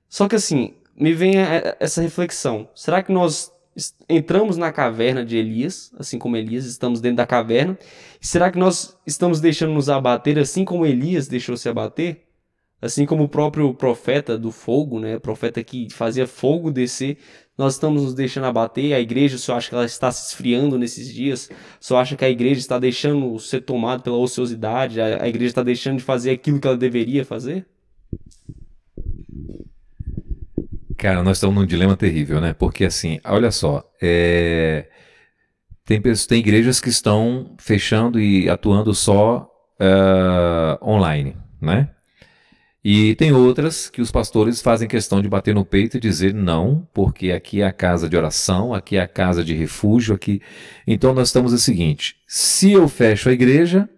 [0.07, 1.33] Só que assim, me vem
[1.79, 3.51] essa reflexão: será que nós
[4.07, 7.77] entramos na caverna de Elias, assim como Elias, estamos dentro da caverna.
[8.21, 12.25] Será que nós estamos deixando nos abater assim como Elias deixou se abater?
[12.81, 15.19] Assim como o próprio profeta do fogo, né?
[15.19, 17.17] Profeta que fazia fogo descer,
[17.57, 18.93] nós estamos nos deixando abater.
[18.93, 21.49] A igreja só acha que ela está se esfriando nesses dias,
[21.79, 25.97] só acha que a igreja está deixando ser tomada pela ociosidade, a igreja está deixando
[25.97, 27.65] de fazer aquilo que ela deveria fazer?
[30.99, 32.53] Cara, nós estamos num dilema terrível, né?
[32.53, 34.89] Porque assim, olha só, é...
[35.85, 41.89] tem, tem igrejas que estão fechando e atuando só uh, online, né?
[42.83, 46.85] E tem outras que os pastores fazem questão de bater no peito e dizer não,
[46.93, 50.41] porque aqui é a casa de oração, aqui é a casa de refúgio, aqui.
[50.85, 53.89] Então nós estamos o seguinte: se eu fecho a igreja,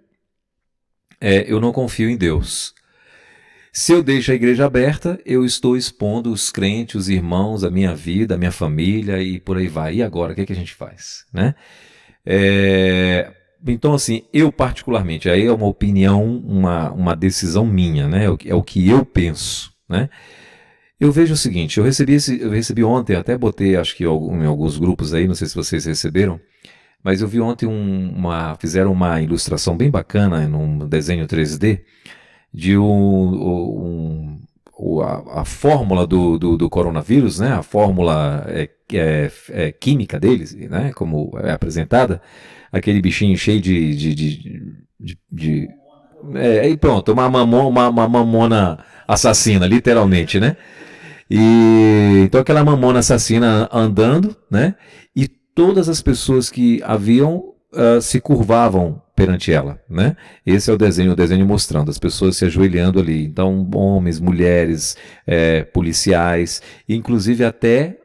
[1.20, 2.76] é, eu não confio em Deus.
[3.74, 7.96] Se eu deixo a igreja aberta, eu estou expondo os crentes, os irmãos, a minha
[7.96, 9.96] vida, a minha família e por aí vai.
[9.96, 11.26] E agora, o que, é que a gente faz?
[11.34, 11.56] Né?
[12.26, 13.32] É,
[13.66, 18.26] então, assim, eu particularmente, aí é uma opinião, uma, uma decisão minha, né?
[18.46, 20.10] É o que eu penso, né?
[21.00, 24.46] Eu vejo o seguinte, eu recebi, esse, eu recebi ontem, até botei, acho que em
[24.46, 26.40] alguns grupos aí, não sei se vocês receberam,
[27.04, 31.82] mas eu vi ontem um, uma, fizeram uma ilustração bem bacana num desenho 3D
[32.54, 34.42] de um,
[34.84, 37.54] um a, a, fórmula do, do, do, coronavírus, né?
[37.54, 40.92] A fórmula é, é, é química deles, né?
[40.94, 42.22] Como é apresentada,
[42.72, 44.38] aquele bichinho cheio de, de, de,
[45.00, 45.70] de, de
[46.36, 50.58] é, e pronto, uma, mamona, uma, uma mamona assassina, literalmente, né?
[51.30, 54.76] E então aquela mamona assassina andando, né?
[55.16, 60.16] E todas as pessoas que haviam uh, se curvavam perante ela, né?
[60.46, 63.24] Esse é o desenho, o desenho mostrando as pessoas se ajoelhando ali.
[63.24, 64.98] Então, homens, mulheres,
[65.28, 67.98] é, policiais, inclusive até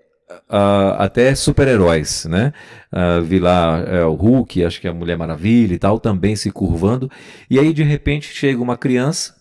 [0.50, 2.52] uh, até super-heróis, né?
[2.92, 6.50] Uh, vi lá uh, o Hulk, acho que a Mulher Maravilha e tal, também se
[6.50, 7.10] curvando.
[7.48, 9.35] E aí de repente chega uma criança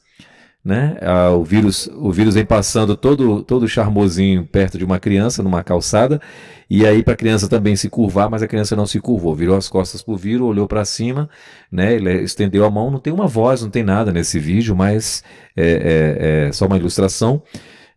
[0.65, 0.97] né?
[0.99, 5.63] Ah, o vírus, o vírus vem passando todo todo charmosinho perto de uma criança numa
[5.63, 6.19] calçada
[6.67, 9.55] e aí para a criança também se curvar, mas a criança não se curvou, virou
[9.55, 11.29] as costas pro vírus, olhou para cima,
[11.71, 11.93] né?
[11.93, 15.23] Ele estendeu a mão, não tem uma voz, não tem nada nesse vídeo, mas
[15.55, 17.43] é, é, é só uma ilustração.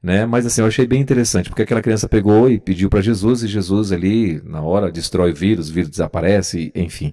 [0.00, 0.24] Né?
[0.26, 3.48] Mas assim, eu achei bem interessante, porque aquela criança pegou e pediu para Jesus, e
[3.48, 7.12] Jesus ali, na hora, destrói o vírus, o vírus desaparece, enfim.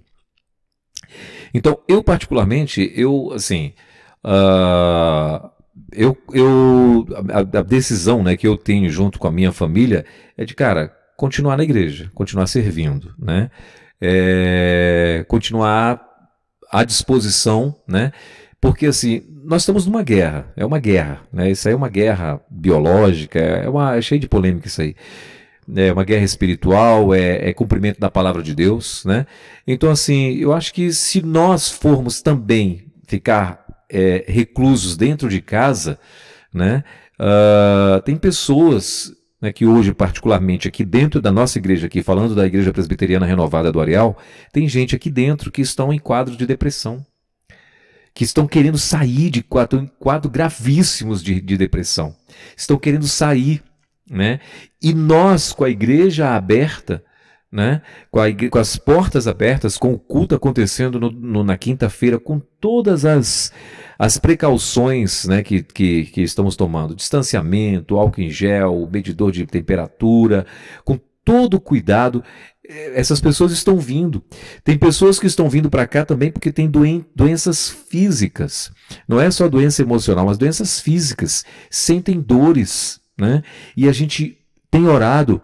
[1.51, 3.73] Então, eu particularmente, eu, assim,
[4.25, 5.49] Uh,
[5.91, 10.03] eu, eu a, a, decisão né, que eu tenho junto com a minha família
[10.35, 13.51] é de, cara, continuar na igreja, continuar servindo, né?
[14.01, 16.01] É, continuar
[16.71, 18.11] à disposição, né?
[18.59, 21.51] Porque assim, nós estamos numa guerra, é uma guerra, né?
[21.51, 24.95] Isso aí é uma guerra biológica, é, uma, é cheio de polêmica isso aí.
[25.75, 29.25] É uma guerra espiritual, é, é cumprimento da palavra de Deus, né?
[29.65, 35.99] Então, assim, eu acho que se nós formos também ficar é, reclusos dentro de casa,
[36.53, 36.83] né?
[37.19, 42.45] Uh, tem pessoas né, que hoje, particularmente aqui dentro da nossa igreja, aqui falando da
[42.45, 44.17] Igreja Presbiteriana Renovada do Areal,
[44.51, 47.05] tem gente aqui dentro que estão em quadro de depressão,
[48.13, 52.15] que estão querendo sair de quadro, quadro gravíssimos de, de depressão,
[52.55, 53.61] estão querendo sair,
[54.09, 54.39] né?
[54.81, 57.03] E nós, com a igreja aberta,
[57.55, 57.81] né?
[58.11, 62.37] Com, a, com, as portas abertas, com o culto acontecendo no, no, na quinta-feira, com
[62.37, 63.49] todas as,
[63.97, 70.45] as precauções né, que, que, que, estamos tomando, distanciamento, álcool em gel, medidor de temperatura,
[70.83, 72.21] com todo cuidado,
[72.67, 74.21] eh, essas pessoas estão vindo.
[74.61, 78.69] Tem pessoas que estão vindo para cá também porque têm doen doenças físicas.
[79.07, 81.45] Não é só doença emocional, mas doenças físicas.
[81.71, 82.99] Sentem dores.
[83.17, 83.43] Né?
[83.77, 84.37] E a gente
[84.69, 85.41] tem orado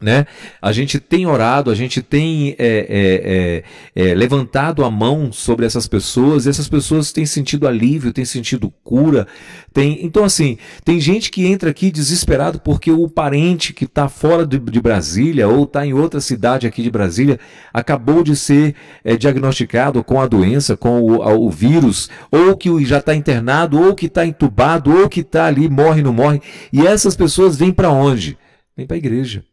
[0.00, 0.26] né?
[0.62, 3.62] A gente tem orado, a gente tem é,
[3.94, 8.12] é, é, é, levantado a mão sobre essas pessoas, e essas pessoas têm sentido alívio,
[8.12, 9.26] têm sentido cura.
[9.74, 14.46] Tem, então, assim, tem gente que entra aqui desesperado porque o parente que está fora
[14.46, 17.38] de, de, Brasília ou está em outra cidade aqui de Brasília
[17.72, 18.74] acabou de ser
[19.04, 23.94] é, diagnosticado com a doença, com o, o vírus, ou que já está internado, ou
[23.94, 26.40] que está entubado, ou que está ali, morre, não morre.
[26.72, 28.38] E essas pessoas vêm para onde?
[28.74, 29.44] Vêm para a igreja.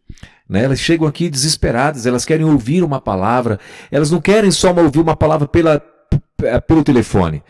[0.48, 0.64] Né?
[0.64, 3.60] Elas chegam aqui desesperadas, elas querem ouvir uma palavra,
[3.92, 5.82] elas não querem só ouvir uma palavra pela,
[6.68, 7.44] pelo telefone.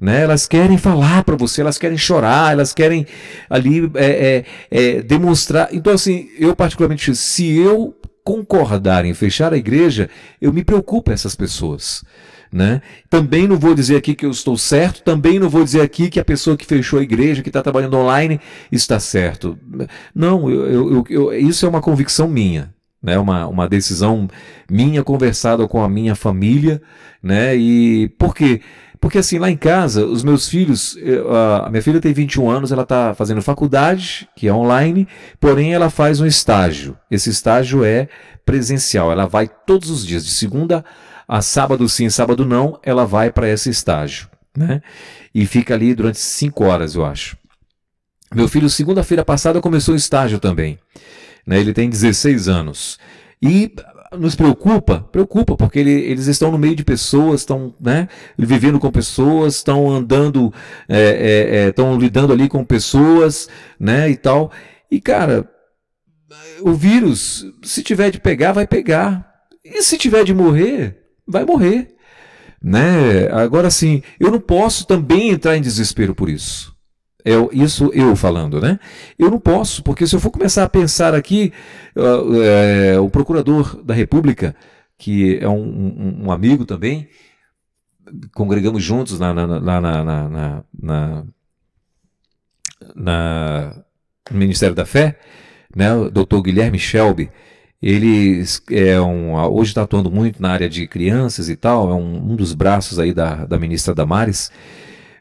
[0.00, 0.22] Né?
[0.22, 3.06] Elas querem falar para você, elas querem chorar, elas querem
[3.48, 5.68] ali é, é, é, demonstrar.
[5.72, 10.08] Então, assim, eu particularmente, se eu concordar em fechar a igreja,
[10.40, 12.04] eu me preocupo com essas pessoas.
[12.52, 12.82] Né?
[13.08, 16.20] Também não vou dizer aqui que eu estou certo, também não vou dizer aqui que
[16.20, 18.38] a pessoa que fechou a igreja, que está trabalhando online,
[18.70, 19.58] está certo.
[20.14, 22.74] Não, eu, eu, eu, isso é uma convicção minha.
[23.02, 24.28] Né, uma, uma decisão
[24.70, 26.80] minha conversada com a minha família,
[27.20, 27.56] né?
[27.56, 28.60] E por quê?
[29.02, 30.96] Porque assim, lá em casa, os meus filhos,
[31.64, 35.08] a minha filha tem 21 anos, ela está fazendo faculdade, que é online,
[35.40, 36.96] porém ela faz um estágio.
[37.10, 38.06] Esse estágio é
[38.46, 40.84] presencial, ela vai todos os dias, de segunda a
[41.40, 44.82] sábado sim, sábado não, ela vai para esse estágio, né?
[45.34, 47.36] E fica ali durante cinco horas, eu acho.
[48.34, 50.78] Meu filho, segunda-feira passada, começou o estágio também.
[51.46, 51.60] Né?
[51.60, 52.98] Ele tem 16 anos.
[53.42, 53.74] E
[54.16, 55.00] nos preocupa?
[55.12, 58.08] Preocupa, porque ele, eles estão no meio de pessoas, estão né,
[58.38, 60.52] vivendo com pessoas, estão andando,
[60.88, 64.50] estão é, é, é, lidando ali com pessoas, né, e tal.
[64.90, 65.48] E, cara,
[66.60, 69.30] o vírus, se tiver de pegar, vai pegar.
[69.64, 71.94] E se tiver de morrer, vai morrer.
[72.62, 73.28] Né?
[73.32, 76.72] Agora sim, eu não posso também entrar em desespero por isso.
[77.24, 78.80] É isso eu falando, né?
[79.16, 81.52] Eu não posso, porque se eu for começar a pensar aqui,
[81.94, 84.56] é, o procurador da República,
[84.98, 87.08] que é um, um, um amigo também,
[88.34, 91.24] congregamos juntos na, na, na, na, na,
[92.94, 93.84] na
[94.30, 95.18] no Ministério da Fé,
[95.74, 95.94] né?
[95.94, 97.30] O doutor Guilherme Shelby,
[97.82, 102.32] ele é um, hoje está atuando muito na área de crianças e tal, é um,
[102.32, 104.52] um dos braços aí da, da ministra Damares.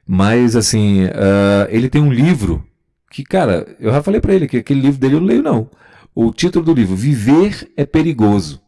[0.05, 2.63] Mas, assim, uh, ele tem um livro
[3.09, 5.69] que, cara, eu já falei para ele que aquele livro dele eu não leio, não.
[6.13, 8.61] O título do livro, Viver é Perigoso.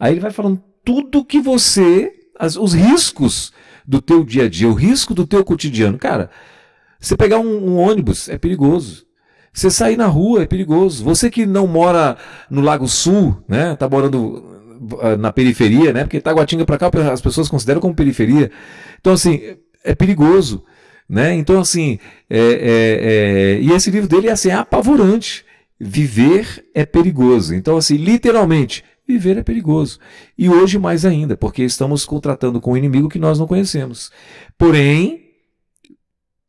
[0.00, 3.52] Aí ele vai falando tudo que você, as, os riscos
[3.86, 5.98] do teu dia a dia, o risco do teu cotidiano.
[5.98, 6.30] Cara,
[6.98, 9.06] você pegar um, um ônibus é perigoso.
[9.52, 11.04] Você sair na rua é perigoso.
[11.04, 12.16] Você que não mora
[12.50, 13.76] no Lago Sul, né?
[13.76, 14.42] Tá morando
[15.00, 16.04] ah, na periferia, né?
[16.04, 18.50] Porque Taguatinga para cá as pessoas consideram como periferia.
[18.98, 20.64] Então, assim, é perigoso.
[21.08, 21.34] Né?
[21.34, 21.98] Então, assim,
[22.30, 25.44] é, é, é, e esse livro dele é assim, é apavorante.
[25.78, 27.54] Viver é perigoso.
[27.54, 29.98] Então, assim, literalmente, viver é perigoso.
[30.38, 34.10] E hoje mais ainda, porque estamos contratando com um inimigo que nós não conhecemos.
[34.56, 35.32] Porém,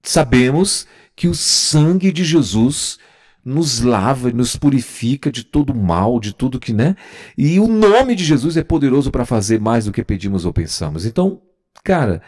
[0.02, 2.98] sabemos que o sangue de Jesus
[3.46, 6.96] nos lava, nos purifica de todo mal, de tudo que, né?
[7.38, 11.06] E o nome de Jesus é poderoso para fazer mais do que pedimos ou pensamos.
[11.06, 11.42] Então,
[11.84, 12.22] cara,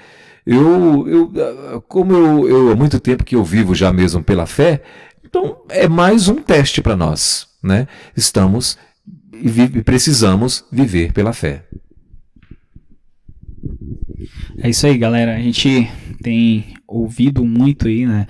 [0.45, 4.83] eu, eu como eu, eu há muito tempo que eu vivo já mesmo pela fé,
[5.25, 7.87] então é mais um teste para nós, né?
[8.15, 8.77] Estamos
[9.33, 11.65] e precisamos viver pela fé.
[14.57, 15.35] É isso aí, galera.
[15.35, 15.89] A gente
[16.21, 18.27] tem ouvido muito aí, né?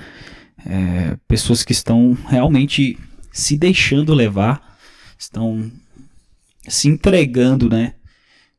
[0.65, 2.97] É, pessoas que estão realmente
[3.31, 4.77] se deixando levar,
[5.17, 5.69] estão
[6.67, 7.93] se entregando, né?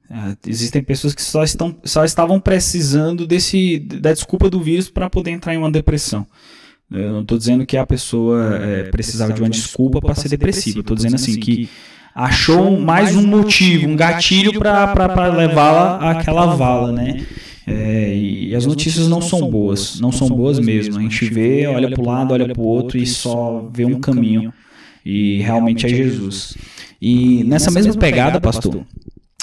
[0.09, 5.11] Uh, existem pessoas que só, estão, só estavam precisando desse, da desculpa do vírus para
[5.11, 6.25] poder entrar em uma depressão.
[6.91, 10.81] Eu não estou dizendo que a pessoa é, precisava de uma desculpa para ser depressiva.
[10.81, 11.69] Estou dizendo assim que
[12.15, 17.27] achou mais um motivo, um gatilho para levá-la àquela vala, né?
[17.67, 20.99] É, e as notícias não são boas, não são boas mesmo.
[20.99, 23.99] A gente vê, olha para o lado, olha para o outro e só vê um
[23.99, 24.53] caminho.
[25.05, 26.57] E realmente é Jesus.
[27.03, 28.87] E nessa mesma pegada, pastor,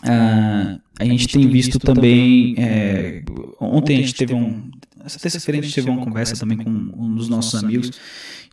[0.04, 2.56] ah, a gente tem visto também.
[2.58, 3.24] É,
[3.60, 4.72] ontem a gente teve um.
[5.04, 7.92] Essa terça-feira a gente teve uma conversa também com um dos nossos amigos.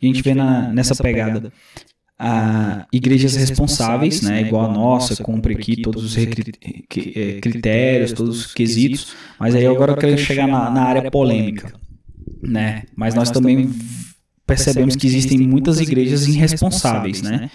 [0.03, 1.53] E a gente vê na, nessa pegada
[2.23, 6.27] a igrejas responsáveis, né, igual a nossa, cumpre aqui todos os é,
[7.41, 11.73] critérios, todos os quesitos, mas aí agora eu quero chegar na, na área polêmica,
[12.43, 13.71] né, mas nós também
[14.47, 17.51] percebemos que existem muitas igrejas irresponsáveis, né,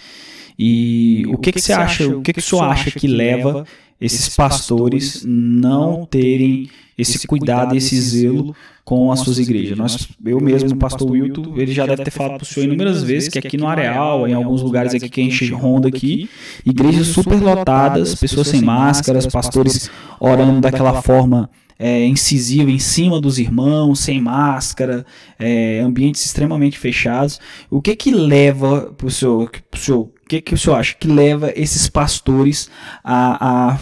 [0.58, 3.66] e o que que você acha, o que que o senhor acha que leva
[4.00, 8.54] esses pastores não terem esse cuidado, esse zelo
[8.84, 9.76] com as suas igrejas.
[9.76, 13.02] Nós, eu mesmo, o pastor Wilton, ele já deve ter falado para o senhor inúmeras
[13.02, 16.28] vezes que aqui no Areal, em alguns lugares aqui que a gente ronda aqui,
[16.64, 19.90] igrejas super lotadas, pessoas sem máscaras, pastores
[20.20, 25.04] orando daquela forma é, incisiva em cima dos irmãos, sem máscara,
[25.38, 27.38] é, ambientes extremamente fechados.
[27.70, 30.92] O que que leva para o senhor, pro senhor o que, que o senhor acha
[30.92, 32.68] que leva esses pastores
[33.04, 33.78] a, a,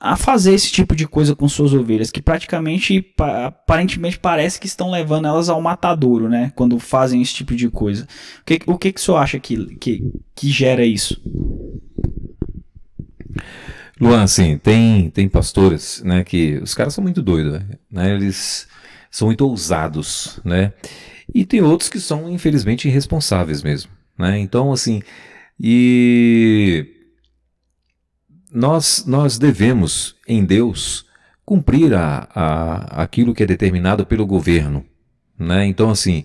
[0.00, 2.10] a, fazer esse tipo de coisa com suas ovelhas?
[2.10, 6.52] Que praticamente, aparentemente, parece que estão levando elas ao matadouro, né?
[6.56, 8.02] Quando fazem esse tipo de coisa.
[8.40, 11.22] O que, o que, que o senhor acha que, que, que gera isso?
[14.00, 18.12] Luan, assim, tem, tem pastores, né, que os caras são muito doidos, né?
[18.12, 18.66] Eles
[19.08, 20.72] são muito ousados, né?
[21.32, 24.36] E tem outros que são, infelizmente, irresponsáveis mesmo, né?
[24.40, 25.00] Então, assim,
[25.58, 26.86] e
[28.52, 31.06] nós, nós devemos, em Deus,
[31.44, 34.84] cumprir a, a, aquilo que é determinado pelo governo.
[35.38, 35.66] Né?
[35.66, 36.24] Então, assim,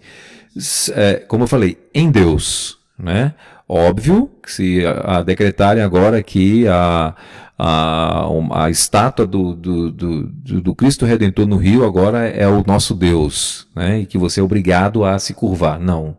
[0.94, 2.78] é, como eu falei, em Deus.
[2.98, 3.34] Né?
[3.68, 7.16] Óbvio que se a, a decretarem agora que a,
[7.58, 10.24] a, a estátua do, do, do,
[10.62, 14.00] do, Cristo Redentor no Rio agora é o nosso Deus, né?
[14.00, 15.80] e que você é obrigado a se curvar.
[15.80, 16.16] Não.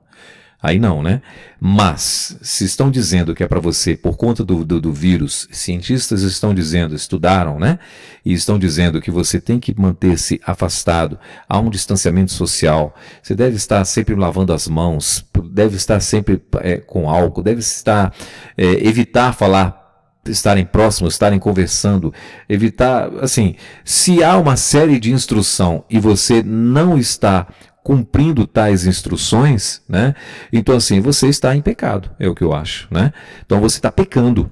[0.63, 1.23] Aí não, né?
[1.59, 6.23] Mas, se estão dizendo que é para você, por conta do, do, do, vírus, cientistas
[6.23, 7.79] estão dizendo, estudaram, né?
[8.25, 13.57] E estão dizendo que você tem que manter-se afastado, há um distanciamento social, você deve
[13.57, 18.15] estar sempre lavando as mãos, deve estar sempre é, com álcool, deve estar,
[18.57, 19.81] é, evitar falar
[20.27, 22.13] estarem próximos, estarem conversando,
[22.49, 23.55] evitar, assim,
[23.85, 27.47] se há uma série de instrução e você não está
[27.83, 30.15] cumprindo tais instruções, né?
[30.53, 33.13] Então assim, você está em pecado, é o que eu acho, né?
[33.45, 34.51] Então você está pecando,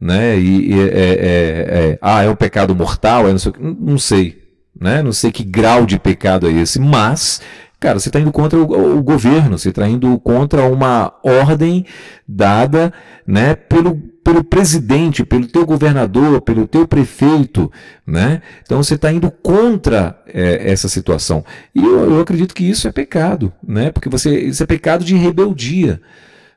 [0.00, 0.38] né?
[0.38, 4.42] E, e é, é, é, ah, é um pecado mortal, é não sei, não sei,
[4.80, 5.02] né?
[5.02, 7.40] Não sei que grau de pecado é esse, mas
[7.80, 11.86] cara, você está indo contra o, o, governo, você está indo contra uma ordem
[12.26, 12.92] dada
[13.26, 17.70] né, pelo, pelo presidente, pelo teu governador, pelo teu prefeito,
[18.06, 18.42] né?
[18.62, 21.44] Então você está indo contra é, essa situação.
[21.74, 23.90] E eu, eu acredito que isso é pecado, né?
[23.90, 26.00] Porque você, isso é pecado de rebeldia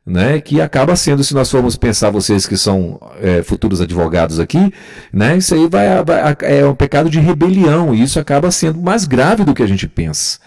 [0.06, 4.74] né, que acaba sendo, se nós formos pensar, vocês que são é, futuros advogados aqui,
[5.14, 9.06] né, isso aí vai, vai, é um pecado de rebelião, e isso acaba sendo mais
[9.06, 10.40] grave do que a gente pensa.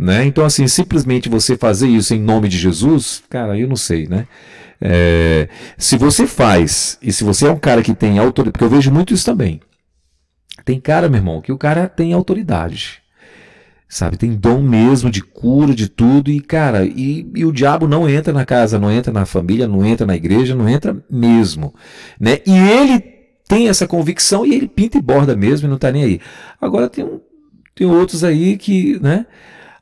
[0.00, 0.24] Né?
[0.24, 4.26] Então, assim, simplesmente você fazer isso em nome de Jesus, cara, eu não sei, né?
[4.80, 5.46] É,
[5.76, 8.90] se você faz, e se você é um cara que tem autoridade, porque eu vejo
[8.90, 9.60] muito isso também.
[10.64, 13.02] Tem cara, meu irmão, que o cara tem autoridade
[13.92, 14.16] sabe?
[14.16, 18.32] Tem dom mesmo de cura, de tudo, e cara, e, e, o diabo não entra
[18.32, 21.74] na casa, não entra na família, não entra na igreja, não entra mesmo,
[22.20, 22.38] né?
[22.46, 23.00] E ele
[23.48, 26.20] tem essa convicção e ele pinta e borda mesmo e não tá nem aí.
[26.60, 27.20] Agora tem, um,
[27.74, 29.26] tem outros aí que, né?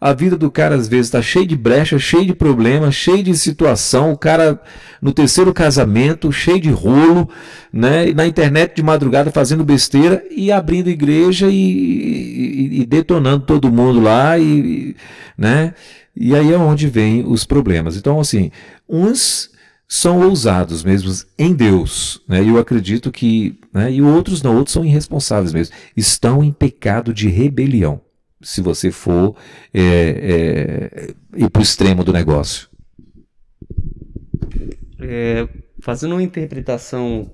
[0.01, 3.37] A vida do cara às vezes está cheia de brecha, cheia de problemas, cheia de
[3.37, 4.13] situação.
[4.13, 4.61] O cara
[5.03, 7.29] no terceiro casamento, cheio de rolo,
[7.73, 8.13] né?
[8.15, 14.01] Na internet de madrugada fazendo besteira e abrindo igreja e, e, e detonando todo mundo
[14.01, 14.95] lá e,
[15.37, 15.75] né?
[16.15, 17.97] E aí é onde vem os problemas.
[17.97, 18.53] Então assim,
[18.89, 19.51] uns
[19.89, 22.49] são ousados mesmo em Deus, né?
[22.49, 23.91] Eu acredito que, né?
[23.93, 28.01] E outros não, outros são irresponsáveis mesmo, estão em pecado de rebelião
[28.41, 29.37] se você for
[29.73, 32.69] é, é, ir para o extremo do negócio.
[35.01, 35.49] É,
[35.81, 37.31] fazendo uma interpretação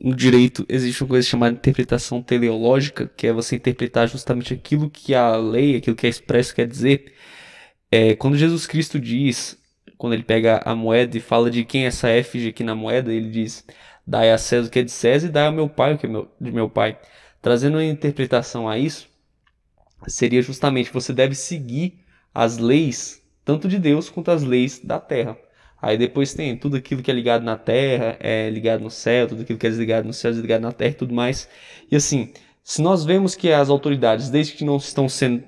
[0.00, 5.14] no direito, existe uma coisa chamada interpretação teleológica, que é você interpretar justamente aquilo que
[5.14, 7.12] a lei, aquilo que é expresso quer dizer.
[7.92, 9.58] É, quando Jesus Cristo diz,
[9.98, 13.12] quando ele pega a moeda e fala de quem é essa efígie aqui na moeda,
[13.12, 13.64] ele diz:
[14.06, 16.06] Dai a César o que é de César e dai ao meu pai o que
[16.06, 16.10] é
[16.40, 16.98] de meu pai.
[17.42, 19.09] Trazendo uma interpretação a isso,
[20.06, 22.00] seria justamente você deve seguir
[22.34, 25.36] as leis, tanto de Deus quanto as leis da terra.
[25.82, 29.42] Aí depois tem tudo aquilo que é ligado na terra, é ligado no céu, tudo
[29.42, 31.48] aquilo que é desligado no céu, desligado na terra e tudo mais.
[31.90, 32.32] E assim,
[32.62, 35.42] se nós vemos que as autoridades, desde que não estão sendo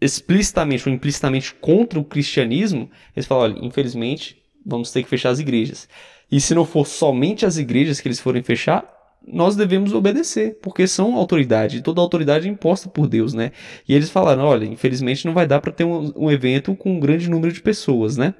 [0.00, 5.38] explicitamente ou implicitamente contra o cristianismo, eles falam, olha, infelizmente, vamos ter que fechar as
[5.38, 5.88] igrejas.
[6.30, 8.84] E se não for somente as igrejas que eles forem fechar,
[9.26, 13.52] nós devemos obedecer, porque são autoridade, toda autoridade é imposta por Deus, né?
[13.88, 17.00] E eles falaram, olha, infelizmente não vai dar para ter um, um, evento com um
[17.00, 18.34] grande número de pessoas, né?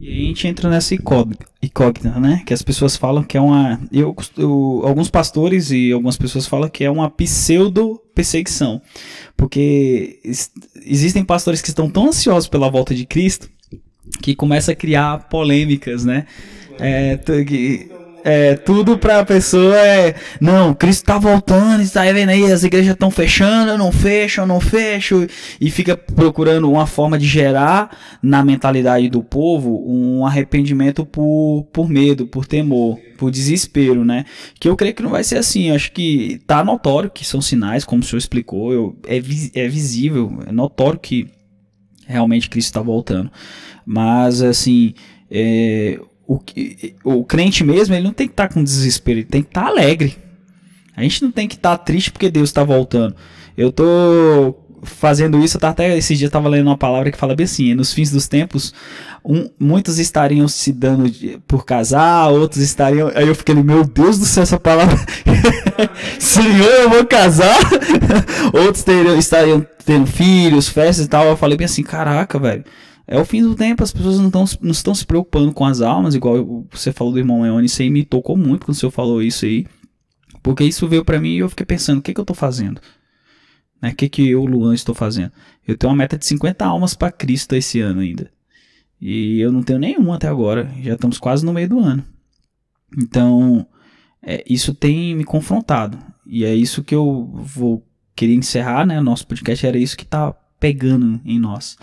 [0.00, 2.42] E a gente entra nessa incógnita, né?
[2.44, 3.80] Que as pessoas falam que é uma.
[3.92, 8.80] Eu, eu, alguns pastores e algumas pessoas falam que é uma pseudo-perseguição.
[9.36, 10.18] Porque
[10.84, 13.48] existem pastores que estão tão ansiosos pela volta de Cristo
[14.22, 16.26] que começa a criar polêmicas, né?
[16.78, 17.90] É, que,
[18.24, 20.14] é, tudo pra pessoa é.
[20.40, 24.46] Não, Cristo tá voltando, está vendo aí, as igrejas estão fechando, eu não fecho, eu
[24.46, 25.26] não fecho.
[25.60, 31.88] E fica procurando uma forma de gerar na mentalidade do povo um arrependimento por, por
[31.88, 34.24] medo, por temor, por desespero, né?
[34.58, 35.70] Que eu creio que não vai ser assim.
[35.70, 40.40] acho que tá notório que são sinais, como o senhor explicou, eu, é, é visível,
[40.46, 41.28] é notório que
[42.06, 43.30] realmente Cristo está voltando.
[43.84, 44.94] Mas, assim.
[45.32, 46.00] É,
[46.30, 46.40] o,
[47.02, 49.62] o crente mesmo, ele não tem que estar tá com desespero, ele tem que estar
[49.62, 50.16] tá alegre.
[50.96, 53.16] A gente não tem que estar tá triste porque Deus está voltando.
[53.56, 57.74] Eu tô fazendo isso, até esse dia estava lendo uma palavra que fala bem assim:
[57.74, 58.72] nos fins dos tempos,
[59.24, 63.10] um, muitos estariam se dando de, por casar, outros estariam.
[63.16, 64.96] Aí eu fiquei, meu Deus do céu, essa palavra.
[66.16, 67.58] Senhor, eu vou casar.
[68.54, 71.26] outros teriam, estariam tendo filhos, festas e tal.
[71.26, 72.64] Eu falei bem assim: caraca, velho.
[73.10, 75.80] É o fim do tempo, as pessoas não, estão não estão se preocupando com as
[75.80, 79.20] almas, igual você falou do irmão Leone, aí me tocou muito quando o senhor falou
[79.20, 79.66] isso aí.
[80.40, 82.80] Porque isso veio para mim e eu fiquei pensando, o que, que eu tô fazendo?
[83.82, 83.90] Né?
[83.90, 85.32] O que, que eu, Luan, estou fazendo?
[85.66, 88.30] Eu tenho uma meta de 50 almas para Cristo esse ano ainda.
[89.00, 90.72] E eu não tenho nenhuma até agora.
[90.80, 92.04] Já estamos quase no meio do ano.
[92.96, 93.66] Então,
[94.22, 95.98] é, isso tem me confrontado.
[96.24, 97.84] E é isso que eu vou
[98.14, 99.00] querer encerrar, né?
[99.00, 101.76] Nosso podcast era isso que tá pegando em nós.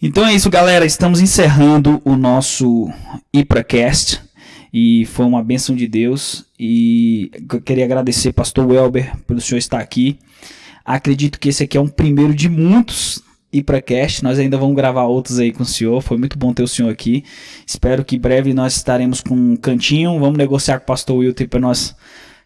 [0.00, 0.84] Então é isso, galera.
[0.84, 2.90] Estamos encerrando o nosso
[3.32, 4.20] IpraCast.
[4.72, 6.44] E foi uma bênção de Deus.
[6.60, 10.18] E eu queria agradecer, Pastor Welber, pelo senhor estar aqui.
[10.84, 14.22] Acredito que esse aqui é um primeiro de muitos IpraCast.
[14.22, 16.02] Nós ainda vamos gravar outros aí com o senhor.
[16.02, 17.24] Foi muito bom ter o senhor aqui.
[17.66, 20.18] Espero que breve nós estaremos com um cantinho.
[20.20, 21.96] Vamos negociar com o Pastor Wilton para nós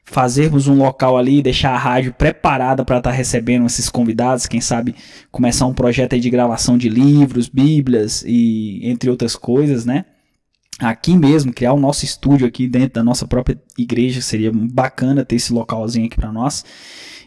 [0.04, 4.60] fazermos um local ali, deixar a rádio preparada para estar tá recebendo esses convidados, quem
[4.60, 4.94] sabe
[5.30, 10.04] começar um projeto de gravação de livros, bíblias e entre outras coisas, né?
[10.80, 15.36] Aqui mesmo, criar o nosso estúdio aqui dentro da nossa própria igreja, seria bacana ter
[15.36, 16.64] esse localzinho aqui para nós.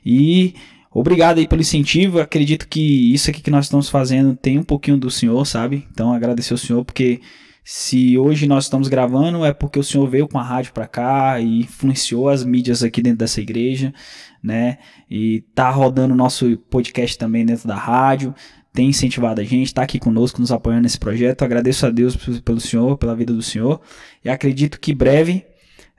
[0.03, 0.55] E
[0.91, 2.19] obrigado aí pelo incentivo.
[2.19, 5.87] Acredito que isso aqui que nós estamos fazendo tem um pouquinho do Senhor, sabe?
[5.91, 7.21] Então agradecer ao Senhor porque
[7.64, 11.40] se hoje nós estamos gravando é porque o Senhor veio com a rádio para cá
[11.40, 13.94] e influenciou as mídias aqui dentro dessa igreja,
[14.41, 14.77] né?
[15.10, 18.34] E tá rodando o nosso podcast também dentro da rádio
[18.73, 21.44] tem incentivado a gente, está aqui conosco, nos apoiando nesse projeto.
[21.44, 23.80] Agradeço a Deus pelo Senhor, pela vida do Senhor.
[24.26, 25.45] E acredito que breve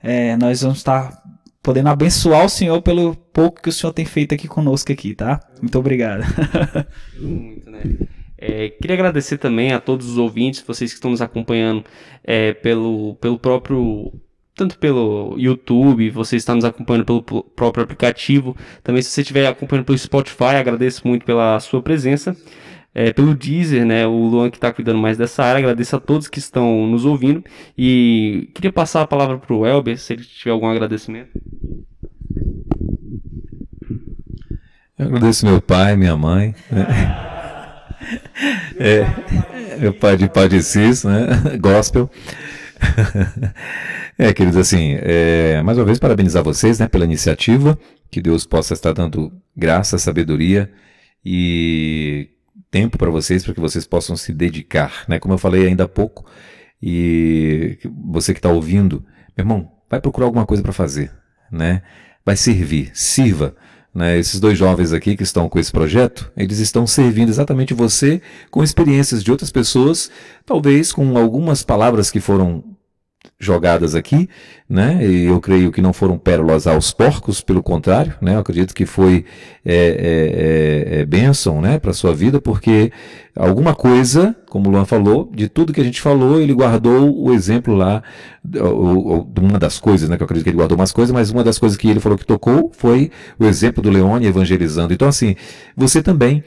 [0.03, 1.23] é, nós vamos estar
[1.63, 5.39] podendo abençoar o Senhor pelo pouco que o Senhor tem feito aqui conosco aqui, tá?
[5.61, 6.23] Muito obrigado.
[7.17, 7.81] Muito, né?
[8.47, 11.83] É, queria agradecer também a todos os ouvintes, vocês que estão nos acompanhando
[12.23, 14.13] é, pelo, pelo próprio
[14.55, 18.55] tanto pelo YouTube, você está nos acompanhando pelo próprio aplicativo.
[18.83, 22.37] Também se você estiver acompanhando pelo Spotify, agradeço muito pela sua presença.
[22.93, 26.29] É, pelo Deezer, né, o Luan que está cuidando mais dessa área, agradeço a todos
[26.29, 27.43] que estão nos ouvindo
[27.77, 31.31] e queria passar a palavra para o Elber, se ele tiver algum agradecimento.
[34.97, 37.31] Eu agradeço meu pai, minha mãe, né?
[38.79, 41.27] é, pai de Padre Cis, né,
[41.59, 42.09] gospel.
[44.17, 47.77] É, queridos, assim, é, mais uma vez parabenizar vocês né, pela iniciativa,
[48.09, 50.71] que Deus possa estar dando graça, sabedoria
[51.23, 52.29] e
[52.71, 55.19] tempo para vocês, para que vocês possam se dedicar, né?
[55.19, 56.25] Como eu falei ainda há pouco,
[56.81, 59.03] e você que está ouvindo,
[59.35, 61.11] meu irmão, vai procurar alguma coisa para fazer,
[61.51, 61.81] né?
[62.25, 63.53] Vai servir, sirva.
[63.95, 68.21] Né, esses dois jovens aqui que estão com esse projeto, eles estão servindo exatamente você
[68.51, 70.11] com experiências de outras pessoas,
[70.45, 72.74] talvez com algumas palavras que foram
[73.37, 74.29] jogadas aqui,
[74.67, 75.05] né?
[75.05, 78.35] E eu creio que não foram pérolas aos porcos, pelo contrário, né?
[78.35, 79.25] Eu acredito que foi
[79.65, 82.91] é, é, é, é bênção, né, para sua vida, porque
[83.35, 87.33] alguma coisa, como o Luan falou, de tudo que a gente falou, ele guardou o
[87.33, 88.01] exemplo lá,
[89.37, 90.15] uma das coisas, né?
[90.15, 92.17] Que eu acredito que ele guardou umas coisas, mas uma das coisas que ele falou
[92.17, 94.93] que tocou foi o exemplo do Leone evangelizando.
[94.93, 95.35] Então, assim,
[95.75, 96.41] você também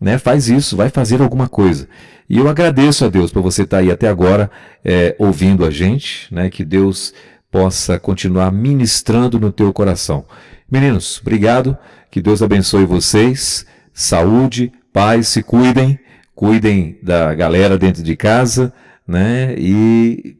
[0.00, 1.88] né, faz isso, vai fazer alguma coisa.
[2.28, 4.50] E eu agradeço a Deus por você estar aí até agora
[4.84, 7.14] é, ouvindo a gente, né, que Deus
[7.50, 10.24] possa continuar ministrando no teu coração.
[10.70, 11.76] Meninos, obrigado,
[12.10, 15.98] que Deus abençoe vocês, saúde, paz, se cuidem,
[16.34, 18.72] cuidem da galera dentro de casa,
[19.06, 20.36] né, e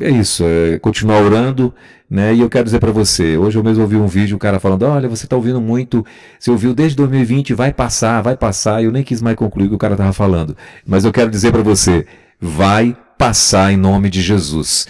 [0.00, 1.74] é isso, é continuar orando,
[2.08, 2.34] né?
[2.34, 4.84] E eu quero dizer para você, hoje eu mesmo ouvi um vídeo, um cara falando,
[4.84, 6.04] olha, você está ouvindo muito,
[6.38, 9.74] você ouviu desde 2020, vai passar, vai passar, eu nem quis mais concluir o que
[9.74, 10.56] o cara estava falando.
[10.86, 12.06] Mas eu quero dizer para você,
[12.40, 14.86] vai passar em nome de Jesus.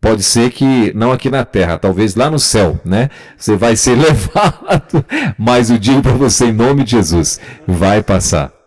[0.00, 3.10] Pode ser que não aqui na terra, talvez lá no céu, né?
[3.36, 5.04] Você vai ser levado,
[5.38, 8.59] mas eu digo para você em nome de Jesus, vai passar.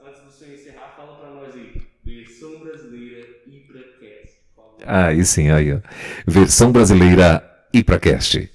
[4.85, 5.77] Aí sim, aí ó.
[6.27, 7.43] Versão brasileira
[7.73, 8.49] IPRACAST.